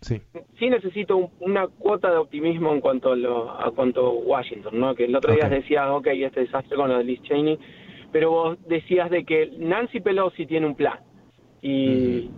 Sí. 0.00 0.20
sí 0.58 0.70
necesito 0.70 1.30
una 1.40 1.66
cuota 1.66 2.10
de 2.10 2.16
optimismo 2.16 2.72
en 2.72 2.80
cuanto 2.80 3.12
a, 3.12 3.16
lo, 3.16 3.50
a 3.50 3.70
cuanto 3.72 4.12
Washington, 4.12 4.80
¿no? 4.80 4.94
Que 4.94 5.04
el 5.04 5.14
otro 5.14 5.34
día 5.34 5.48
decía, 5.48 5.92
ok, 5.92 6.06
este 6.06 6.40
desastre 6.40 6.76
con 6.76 6.88
lo 6.88 6.98
de 6.98 7.04
Liz 7.04 7.22
Cheney, 7.22 7.58
pero 8.10 8.30
vos 8.30 8.58
decías 8.66 9.10
de 9.10 9.24
que 9.24 9.50
Nancy 9.58 10.00
Pelosi 10.00 10.46
tiene 10.46 10.66
un 10.66 10.74
plan 10.74 11.00
y 11.60 12.30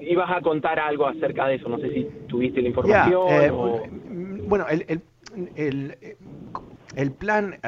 ibas 0.00 0.30
a 0.30 0.40
contar 0.40 0.78
algo 0.78 1.06
acerca 1.06 1.46
de 1.46 1.56
eso, 1.56 1.68
no 1.68 1.78
sé 1.78 1.90
si 1.92 2.04
tuviste 2.28 2.62
la 2.62 2.68
información 2.68 3.28
eh, 3.28 3.50
o... 3.50 3.82
Bueno, 4.48 4.66
el, 4.68 4.84
el, 4.88 5.02
el, 5.56 5.96
el 6.96 7.12
plan 7.12 7.58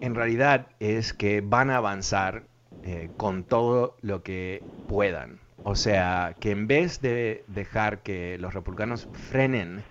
en 0.00 0.14
realidad 0.14 0.68
es 0.78 1.12
que 1.12 1.40
van 1.40 1.70
a 1.70 1.76
avanzar 1.76 2.44
eh, 2.82 3.10
con 3.16 3.44
todo 3.44 3.96
lo 4.02 4.22
que 4.22 4.62
puedan. 4.88 5.40
O 5.64 5.74
sea, 5.74 6.36
que 6.40 6.50
en 6.50 6.66
vez 6.66 7.00
de 7.00 7.42
dejar 7.48 8.02
que 8.02 8.36
los 8.38 8.52
republicanos 8.52 9.08
frenen 9.12 9.82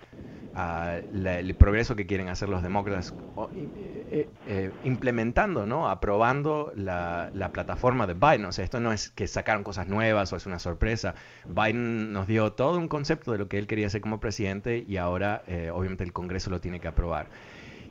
el 0.56 1.54
progreso 1.56 1.96
que 1.96 2.06
quieren 2.06 2.28
hacer 2.28 2.48
los 2.48 2.62
demócratas 2.62 3.12
eh, 3.56 4.28
eh, 4.46 4.70
implementando, 4.84 5.66
¿no? 5.66 5.88
aprobando 5.88 6.72
la, 6.76 7.50
plataforma 7.52 8.06
de 8.06 8.14
Biden. 8.14 8.44
O 8.44 8.52
sea, 8.52 8.64
esto 8.64 8.78
no 8.78 8.92
es 8.92 9.10
que 9.10 9.26
sacaron 9.26 9.64
cosas 9.64 9.88
nuevas 9.88 10.32
o 10.32 10.36
es 10.36 10.46
una 10.46 10.60
sorpresa. 10.60 11.16
Biden 11.44 12.12
nos 12.12 12.28
dio 12.28 12.52
todo 12.52 12.78
un 12.78 12.86
concepto 12.86 13.32
de 13.32 13.38
lo 13.38 13.48
que 13.48 13.58
él 13.58 13.66
quería 13.66 13.88
hacer 13.88 14.00
como 14.00 14.20
presidente 14.20 14.84
y 14.86 14.96
ahora 14.96 15.42
eh, 15.48 15.70
obviamente 15.74 16.04
el 16.04 16.12
Congreso 16.12 16.50
lo 16.50 16.60
tiene 16.60 16.78
que 16.78 16.86
aprobar. 16.86 17.26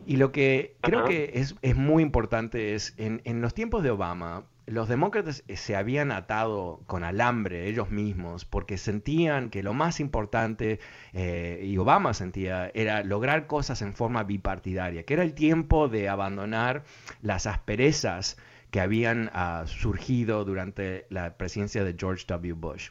Y 0.05 0.15
lo 0.15 0.31
que 0.31 0.75
creo 0.81 1.03
que 1.03 1.31
es, 1.35 1.55
es, 1.61 1.75
muy 1.75 2.01
importante 2.01 2.75
es, 2.75 2.93
en, 2.97 3.21
en 3.25 3.41
los 3.41 3.53
tiempos 3.53 3.83
de 3.83 3.91
Obama, 3.91 4.45
los 4.65 4.87
demócratas 4.87 5.43
eh, 5.47 5.57
se 5.57 5.75
habían 5.75 6.11
atado 6.11 6.81
con 6.87 7.03
alambre 7.03 7.67
ellos 7.67 7.91
mismos 7.91 8.45
porque 8.45 8.77
sentían 8.77 9.49
que 9.49 9.63
lo 9.63 9.73
más 9.73 9.99
importante, 9.99 10.79
eh, 11.13 11.61
y 11.63 11.77
Obama 11.77 12.13
sentía, 12.13 12.71
era 12.73 13.03
lograr 13.03 13.47
cosas 13.47 13.81
en 13.81 13.93
forma 13.93 14.23
bipartidaria, 14.23 15.03
que 15.03 15.13
era 15.13 15.23
el 15.23 15.33
tiempo 15.33 15.87
de 15.89 16.09
abandonar 16.09 16.83
las 17.21 17.45
asperezas 17.45 18.37
que 18.71 18.81
habían 18.81 19.29
ah, 19.33 19.65
surgido 19.67 20.45
durante 20.45 21.05
la 21.09 21.37
presidencia 21.37 21.83
de 21.83 21.95
George 21.97 22.25
W. 22.27 22.53
Bush. 22.53 22.89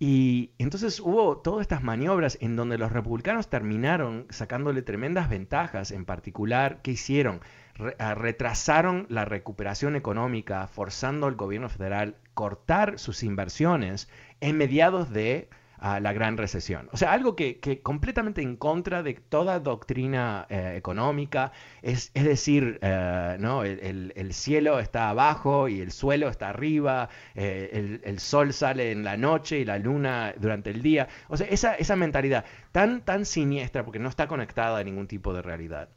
Y 0.00 0.50
entonces 0.58 0.98
hubo 0.98 1.38
todas 1.38 1.60
estas 1.60 1.84
maniobras 1.84 2.36
en 2.40 2.56
donde 2.56 2.76
los 2.76 2.90
republicanos 2.90 3.48
terminaron 3.48 4.26
sacándole 4.30 4.82
tremendas 4.82 5.30
ventajas, 5.30 5.92
en 5.92 6.04
particular, 6.04 6.80
¿qué 6.82 6.90
hicieron? 6.90 7.40
Retrasaron 7.74 9.06
la 9.08 9.24
recuperación 9.24 9.96
económica, 9.96 10.66
forzando 10.66 11.26
al 11.26 11.34
gobierno 11.36 11.68
federal 11.68 12.16
cortar 12.34 12.98
sus 12.98 13.22
inversiones 13.22 14.08
en 14.40 14.56
mediados 14.56 15.10
de 15.10 15.48
la 15.82 16.12
gran 16.12 16.36
recesión. 16.36 16.88
O 16.92 16.96
sea, 16.96 17.12
algo 17.12 17.34
que, 17.34 17.80
completamente 17.82 18.40
en 18.40 18.56
contra 18.56 19.02
de 19.02 19.14
toda 19.14 19.58
doctrina 19.58 20.46
eh, 20.48 20.74
económica, 20.76 21.52
es, 21.82 22.12
es 22.14 22.24
decir, 22.24 22.78
eh, 22.82 23.36
¿no? 23.40 23.64
El, 23.64 24.32
cielo 24.32 24.78
está 24.78 25.10
abajo 25.10 25.68
y 25.68 25.80
el 25.80 25.90
suelo 25.90 26.28
está 26.28 26.48
arriba, 26.50 27.08
eh, 27.34 28.00
el, 28.04 28.18
sol 28.20 28.52
sale 28.52 28.92
en 28.92 29.04
la 29.04 29.16
noche 29.16 29.58
y 29.58 29.64
la 29.64 29.78
luna 29.78 30.34
durante 30.38 30.70
el 30.70 30.82
día. 30.82 31.08
O 31.28 31.36
sea, 31.36 31.48
esa, 31.48 31.74
esa 31.74 31.96
mentalidad 31.96 32.44
tan, 32.70 33.02
tan 33.02 33.26
siniestra 33.26 33.84
porque 33.84 33.98
no 33.98 34.08
está 34.08 34.28
conectada 34.28 34.78
a 34.78 34.84
ningún 34.84 35.08
tipo 35.08 35.34
de 35.34 35.42
realidad. 35.42 35.88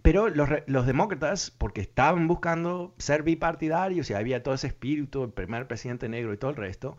Pero 0.00 0.28
los, 0.28 0.86
demócratas, 0.86 1.50
porque 1.50 1.80
estaban 1.80 2.26
buscando 2.28 2.94
ser 2.98 3.22
bipartidarios 3.22 4.10
y 4.10 4.14
había 4.14 4.42
todo 4.42 4.54
ese 4.54 4.68
espíritu, 4.68 5.24
el 5.24 5.30
primer 5.30 5.66
presidente 5.66 6.08
negro 6.08 6.32
y 6.32 6.38
todo 6.38 6.50
el 6.50 6.56
resto, 6.56 6.96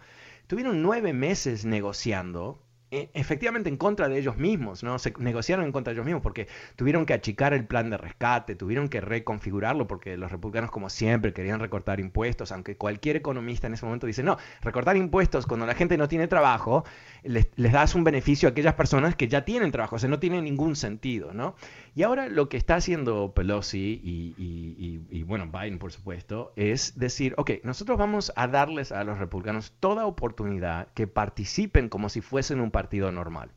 tuvieron 0.47 0.81
nueve 0.81 1.13
meses 1.13 1.65
negociando 1.65 2.61
e, 2.93 3.09
efectivamente 3.15 3.69
en 3.69 3.77
contra 3.77 4.07
de 4.07 4.19
ellos 4.19 4.37
mismos, 4.37 4.83
¿no? 4.83 4.99
Se 4.99 5.11
negociaron 5.17 5.65
en 5.65 5.71
contra 5.71 5.89
de 5.89 5.95
ellos 5.95 6.05
mismos 6.05 6.21
porque 6.21 6.47
tuvieron 6.75 7.07
que 7.07 7.13
achicar 7.15 7.51
el 7.55 7.65
plan 7.65 7.89
de 7.89 7.97
rescate, 7.97 8.55
tuvieron 8.55 8.87
que 8.87 9.01
reconfigurarlo 9.01 9.87
porque 9.87 10.15
los 10.15 10.31
republicanos 10.31 10.69
como 10.69 10.91
siempre 10.91 11.33
querían 11.33 11.59
recortar 11.59 11.99
impuestos, 11.99 12.51
aunque 12.51 12.77
cualquier 12.77 13.15
economista 13.15 13.65
en 13.65 13.73
ese 13.73 13.85
momento 13.85 14.05
dice, 14.05 14.21
no, 14.21 14.37
recortar 14.61 14.95
impuestos 14.95 15.47
cuando 15.47 15.65
la 15.65 15.73
gente 15.73 15.97
no 15.97 16.07
tiene 16.07 16.27
trabajo, 16.27 16.85
les, 17.23 17.47
das 17.55 17.95
un 17.95 18.03
beneficio 18.03 18.47
a 18.47 18.51
aquellas 18.51 18.75
personas 18.75 19.15
que 19.15 19.27
ya 19.27 19.43
tienen 19.43 19.71
trabajo, 19.71 19.95
o 19.95 19.99
sea, 19.99 20.07
no 20.07 20.19
tiene 20.19 20.39
ningún 20.43 20.75
sentido, 20.75 21.33
¿no? 21.33 21.55
Y 21.95 22.01
ahora 22.03 22.27
lo 22.27 22.49
que 22.49 22.57
está 22.57 22.75
haciendo 22.75 23.33
Pelosi 23.35 24.01
y, 24.03 25.23
bueno, 25.23 25.47
Biden 25.47 25.77
por 25.77 25.91
supuesto, 25.91 26.51
es 26.55 26.97
decir, 26.97 27.35
ok, 27.37 27.51
nosotros 27.63 27.99
vamos 27.99 28.33
a 28.35 28.47
darles 28.47 28.91
a 28.91 29.03
los 29.03 29.19
republicanos 29.19 29.73
toda 29.79 30.07
oportunidad 30.07 30.87
que 30.95 31.05
participen 31.05 31.89
como 31.89 32.09
si 32.09 32.21
fuesen 32.21 32.61
un 32.61 32.71
partido 32.71 33.11
normal. 33.11 33.51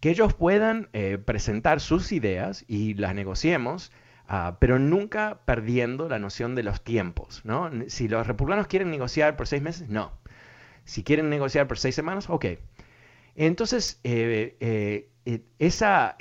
Que 0.00 0.10
ellos 0.10 0.34
puedan 0.34 0.88
eh, 0.92 1.16
presentar 1.18 1.80
sus 1.80 2.10
ideas 2.10 2.64
y 2.66 2.94
las 2.94 3.14
negociemos, 3.14 3.92
ah, 4.26 4.56
pero 4.60 4.80
nunca 4.80 5.40
perdiendo 5.44 6.08
la 6.08 6.18
noción 6.18 6.56
de 6.56 6.64
los 6.64 6.82
tiempos. 6.82 7.40
¿no? 7.44 7.70
Si 7.86 8.08
los 8.08 8.26
republicanos 8.26 8.66
quieren 8.66 8.90
negociar 8.90 9.36
por 9.36 9.46
seis 9.46 9.62
meses, 9.62 9.88
no. 9.88 10.12
Si 10.84 11.04
quieren 11.04 11.30
negociar 11.30 11.68
por 11.68 11.78
seis 11.78 11.94
semanas, 11.94 12.28
ok. 12.28 12.46
Entonces, 13.36 14.00
eh, 14.04 14.56
eh, 14.60 15.08
esa 15.58 16.16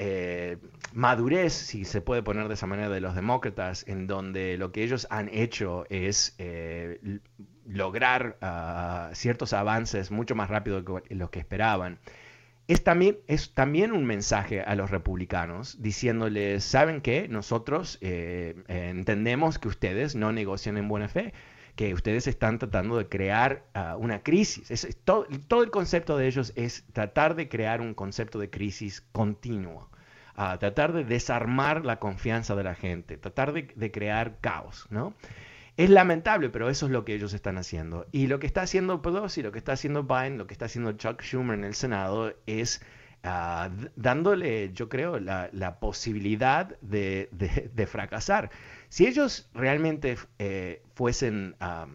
madurez, 0.93 1.53
si 1.53 1.85
se 1.85 2.01
puede 2.01 2.23
poner 2.23 2.47
de 2.47 2.53
esa 2.53 2.67
manera, 2.67 2.89
de 2.89 3.01
los 3.01 3.15
demócratas, 3.15 3.85
en 3.87 4.07
donde 4.07 4.57
lo 4.57 4.71
que 4.71 4.83
ellos 4.83 5.07
han 5.09 5.29
hecho 5.29 5.85
es 5.89 6.35
lograr 7.65 8.37
ah, 8.41 9.09
ciertos 9.13 9.53
avances 9.53 10.11
mucho 10.11 10.35
más 10.35 10.49
rápido 10.49 10.81
de 10.81 11.15
lo 11.15 11.31
que 11.31 11.39
esperaban, 11.39 11.99
es 12.67 12.83
también, 12.83 13.17
es 13.27 13.53
también 13.53 13.91
un 13.91 14.05
mensaje 14.05 14.61
a 14.61 14.75
los 14.75 14.89
republicanos 14.89 15.81
diciéndoles, 15.81 16.63
¿saben 16.63 17.01
qué? 17.01 17.27
Nosotros 17.27 17.97
eh, 18.01 18.55
entendemos 18.67 19.59
que 19.59 19.67
ustedes 19.67 20.15
no 20.15 20.31
negocian 20.31 20.77
en 20.77 20.87
buena 20.87 21.09
fe, 21.09 21.33
que 21.75 21.93
ustedes 21.93 22.27
están 22.27 22.59
tratando 22.59 22.97
de 22.97 23.07
crear 23.07 23.65
ah, 23.73 23.95
una 23.97 24.21
crisis. 24.21 24.87
Todo, 25.03 25.25
el 25.63 25.71
concepto 25.71 26.17
de 26.17 26.27
ellos 26.27 26.53
es 26.55 26.85
tratar 26.93 27.35
de 27.35 27.49
crear 27.49 27.81
un 27.81 27.93
concepto 27.93 28.39
de 28.39 28.49
crisis 28.49 29.01
continuo. 29.11 29.89
Ah, 30.35 30.57
tratar 30.59 30.93
de 30.93 31.03
desarmar 31.03 31.85
la 31.85 31.99
confianza 31.99 32.55
de 32.55 32.63
la 32.63 32.75
gente, 32.75 33.17
tratar 33.17 33.53
de, 33.53 33.71
de 33.75 33.91
crear 33.91 34.39
caos, 34.41 34.87
¿no? 34.89 35.13
Es 35.75 35.89
lamentable, 35.89 36.49
pero 36.49 36.69
eso 36.69 36.85
es 36.85 36.91
lo 36.91 37.03
que 37.03 37.15
ellos 37.15 37.33
están 37.33 37.57
haciendo. 37.57 38.05
Y 38.11 38.27
lo 38.27 38.39
que 38.39 38.45
está 38.45 38.61
haciendo 38.61 39.01
Pelosi, 39.01 39.41
lo 39.41 39.51
que 39.51 39.57
está 39.57 39.73
haciendo 39.73 40.03
Biden, 40.03 40.37
lo 40.37 40.45
que 40.45 40.53
está 40.53 40.65
haciendo 40.65 40.91
Chuck 40.91 41.21
Schumer 41.23 41.57
en 41.57 41.63
el 41.63 41.73
Senado 41.73 42.33
es 42.45 42.81
ah, 43.23 43.69
dándole, 43.95 44.71
yo 44.73 44.89
creo, 44.89 45.19
la, 45.19 45.79
posibilidad 45.79 46.77
de, 46.81 47.87
fracasar. 47.89 48.49
Si 48.89 49.07
ellos 49.07 49.49
realmente 49.53 50.17
eh, 50.39 50.83
fuesen 50.93 51.55
ah, 51.59 51.87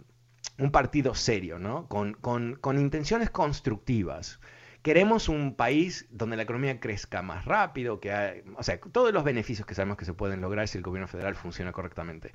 un 0.59 0.71
partido 0.71 1.14
serio, 1.14 1.59
¿no? 1.59 1.87
Con, 1.88 2.14
con, 2.14 2.79
intenciones 2.79 3.31
constructivas, 3.31 4.41
queremos 4.83 5.29
un 5.29 5.55
país 5.55 6.07
donde 6.11 6.37
la 6.37 6.43
economía 6.43 6.81
crezca 6.81 7.23
más 7.23 7.45
rápido, 7.45 8.01
que 8.01 8.45
o 8.57 8.62
sea, 8.62 8.81
todos 8.81 9.12
los 9.12 9.25
beneficios 9.25 9.67
que 9.67 9.75
sabemos 9.75 9.97
que 9.97 10.05
se 10.05 10.14
pueden 10.14 10.41
lograr 10.41 10.67
si 10.69 10.79
el 10.79 10.85
gobierno 10.85 11.09
federal 11.09 11.37
funciona 11.37 11.73
correctamente. 11.73 12.33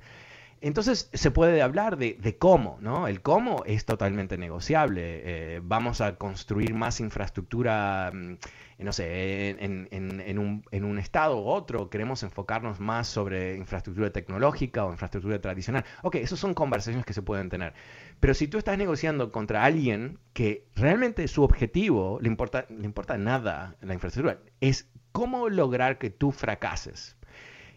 Entonces 0.64 1.10
se 1.12 1.30
puede 1.30 1.60
hablar 1.60 1.98
de, 1.98 2.36
cómo, 2.38 2.78
¿no? 2.80 3.06
El 3.06 3.20
cómo 3.20 3.64
es 3.66 3.84
totalmente 3.84 4.38
negociable. 4.38 5.56
Eh, 5.56 5.60
vamos 5.62 6.00
a 6.00 6.16
construir 6.16 6.72
más 6.72 7.00
infraestructura, 7.00 8.10
mm, 8.14 8.36
no 8.78 8.92
sé, 8.92 9.50
en, 9.60 10.38
un, 10.38 10.98
estado 10.98 11.40
u 11.40 11.48
otro, 11.48 11.90
queremos 11.90 12.22
enfocarnos 12.22 12.80
más 12.80 13.06
sobre 13.06 13.56
infraestructura 13.56 14.10
tecnológica 14.10 14.84
o 14.84 14.92
infraestructura 14.92 15.40
tradicional. 15.40 15.84
Ok, 16.02 16.16
esas 16.16 16.38
son 16.38 16.54
conversaciones 16.54 17.06
que 17.06 17.12
se 17.12 17.22
pueden 17.22 17.48
tener. 17.48 17.74
Pero 18.20 18.34
si 18.34 18.48
tú 18.48 18.58
estás 18.58 18.76
negociando 18.78 19.30
contra 19.32 19.64
alguien 19.64 20.18
que 20.32 20.66
realmente 20.74 21.28
su 21.28 21.42
objetivo, 21.42 22.18
le 22.20 22.28
importa, 22.28 22.66
le 22.68 22.84
importa 22.84 23.16
nada 23.18 23.76
la 23.80 23.94
infraestructura, 23.94 24.40
es 24.60 24.88
cómo 25.12 25.48
lograr 25.48 25.98
que 25.98 26.10
tú 26.10 26.32
fracases 26.32 27.16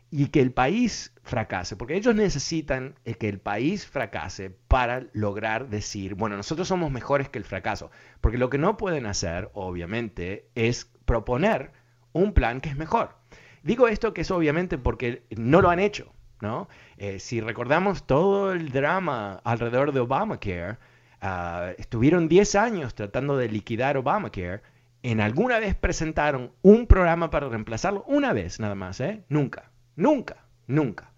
y 0.10 0.28
que 0.28 0.42
el 0.42 0.52
país 0.52 1.14
fracase, 1.24 1.76
porque 1.76 1.96
ellos 1.96 2.16
necesitan 2.16 2.96
que 3.20 3.28
el 3.28 3.40
país 3.40 3.86
fracase 3.86 4.52
para 4.68 5.08
lograr 5.14 5.70
decir, 5.70 6.16
bueno, 6.16 6.38
nosotros 6.38 6.68
somos 6.68 6.92
mejores 6.92 7.30
que 7.30 7.40
el 7.40 7.46
fracaso, 7.46 7.92
porque 8.22 8.38
lo 8.38 8.50
que 8.50 8.58
no 8.58 8.78
pueden 8.78 9.06
hacer, 9.06 9.50
obviamente, 9.54 10.48
es 10.56 10.90
proponer 11.06 11.72
un 12.14 12.34
plan 12.34 12.62
que 12.62 12.70
es 12.70 12.78
mejor. 12.78 13.16
Digo 13.64 13.88
esto 13.88 14.14
que 14.14 14.22
es 14.22 14.32
obviamente 14.32 14.78
porque 14.78 15.24
no 15.36 15.62
lo 15.62 15.70
han 15.70 15.80
hecho, 15.80 16.14
¿no? 16.40 16.70
Eh, 16.98 17.20
si 17.20 17.42
recordamos 17.42 18.08
todo 18.08 18.54
el 18.54 18.72
drama 18.72 19.42
alrededor 19.44 19.92
de 19.92 20.00
Obamacare, 20.00 20.78
uh, 21.22 21.74
estuvieron 21.78 22.30
10 22.30 22.56
años 22.56 22.96
tratando 22.96 23.36
de 23.36 23.50
liquidar 23.50 23.98
Obamacare, 23.98 24.62
en 25.04 25.20
alguna 25.20 25.60
vez 25.60 25.76
presentaron 25.76 26.54
un 26.62 26.88
programa 26.88 27.30
para 27.30 27.50
reemplazarlo, 27.50 28.04
una 28.08 28.32
vez 28.34 28.60
nada 28.60 28.76
más, 28.76 29.02
¿eh? 29.02 29.24
Nunca. 29.28 29.72
Nunca, 29.98 30.46
nunca. 30.68 31.12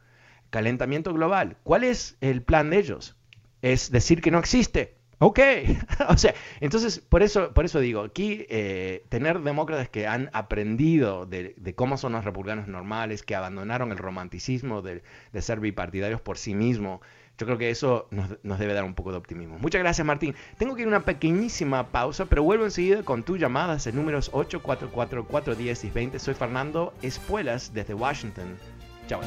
Calentamiento 0.49 1.13
global. 1.13 1.57
¿Cuál 1.63 1.83
es 1.83 2.17
el 2.21 2.41
plan 2.41 2.71
de 2.71 2.79
ellos? 2.79 3.15
Es 3.61 3.91
decir 3.91 4.21
que 4.21 4.31
no 4.31 4.39
existe. 4.39 4.97
Ok, 5.21 5.39
o 6.07 6.17
sea, 6.17 6.33
entonces 6.61 6.99
por 6.99 7.21
eso, 7.23 7.53
por 7.53 7.65
eso 7.65 7.81
digo, 7.81 8.01
aquí 8.01 8.45
eh, 8.49 9.03
tener 9.09 9.41
demócratas 9.41 9.89
que 9.89 10.07
han 10.07 10.29
aprendido 10.31 11.25
de, 11.25 11.53
cómo 11.75 11.97
son 11.97 12.13
los 12.13 12.23
republicanos 12.23 12.69
normales, 12.69 13.21
que 13.21 13.35
abandonaron 13.35 13.91
el 13.91 13.97
romanticismo 13.97 14.81
de, 14.81 15.03
ser 15.41 15.59
bipartidarios 15.59 16.21
por 16.21 16.37
sí 16.37 16.55
mismos, 16.55 17.01
yo 17.39 17.45
creo 17.45 17.57
que 17.57 17.69
eso 17.69 18.07
nos, 18.11 18.59
debe 18.59 18.73
dar 18.73 18.83
un 18.83 18.93
poco 18.93 19.11
de 19.11 19.17
optimismo. 19.17 19.57
Muchas 19.59 19.79
gracias 19.79 20.05
Martín. 20.05 20.35
Tengo 20.57 20.75
que 20.75 20.81
ir 20.81 20.87
a 20.87 20.89
una 20.89 21.05
pequeñísima 21.05 21.87
pausa, 21.87 22.25
pero 22.25 22.43
vuelvo 22.43 22.65
enseguida 22.65 23.03
con 23.03 23.23
tus 23.23 23.39
llamadas 23.39 23.87
en 23.87 23.95
números 23.95 24.29
844-410 24.33 25.85
y 25.85 25.89
20. 25.89 26.19
Soy 26.19 26.33
Fernando 26.33 26.93
Espuelas 27.01 27.73
desde 27.73 27.93
Washington. 27.93 28.57
Chao. 29.07 29.21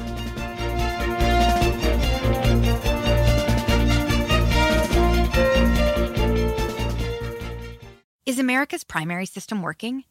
Is 8.25 8.39
America's 8.39 8.83
primary 8.83 9.25
system 9.25 9.63
working? 9.63 10.05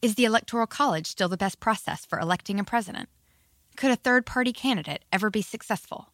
Is 0.00 0.14
the 0.14 0.24
Electoral 0.24 0.66
College 0.66 1.06
still 1.06 1.28
the 1.28 1.36
best 1.36 1.58
process 1.58 2.06
for 2.06 2.20
electing 2.20 2.60
a 2.60 2.64
president? 2.64 3.08
Could 3.76 3.90
a 3.90 3.96
third 3.96 4.24
party 4.24 4.52
candidate 4.52 5.04
ever 5.12 5.30
be 5.30 5.42
successful? 5.42 6.13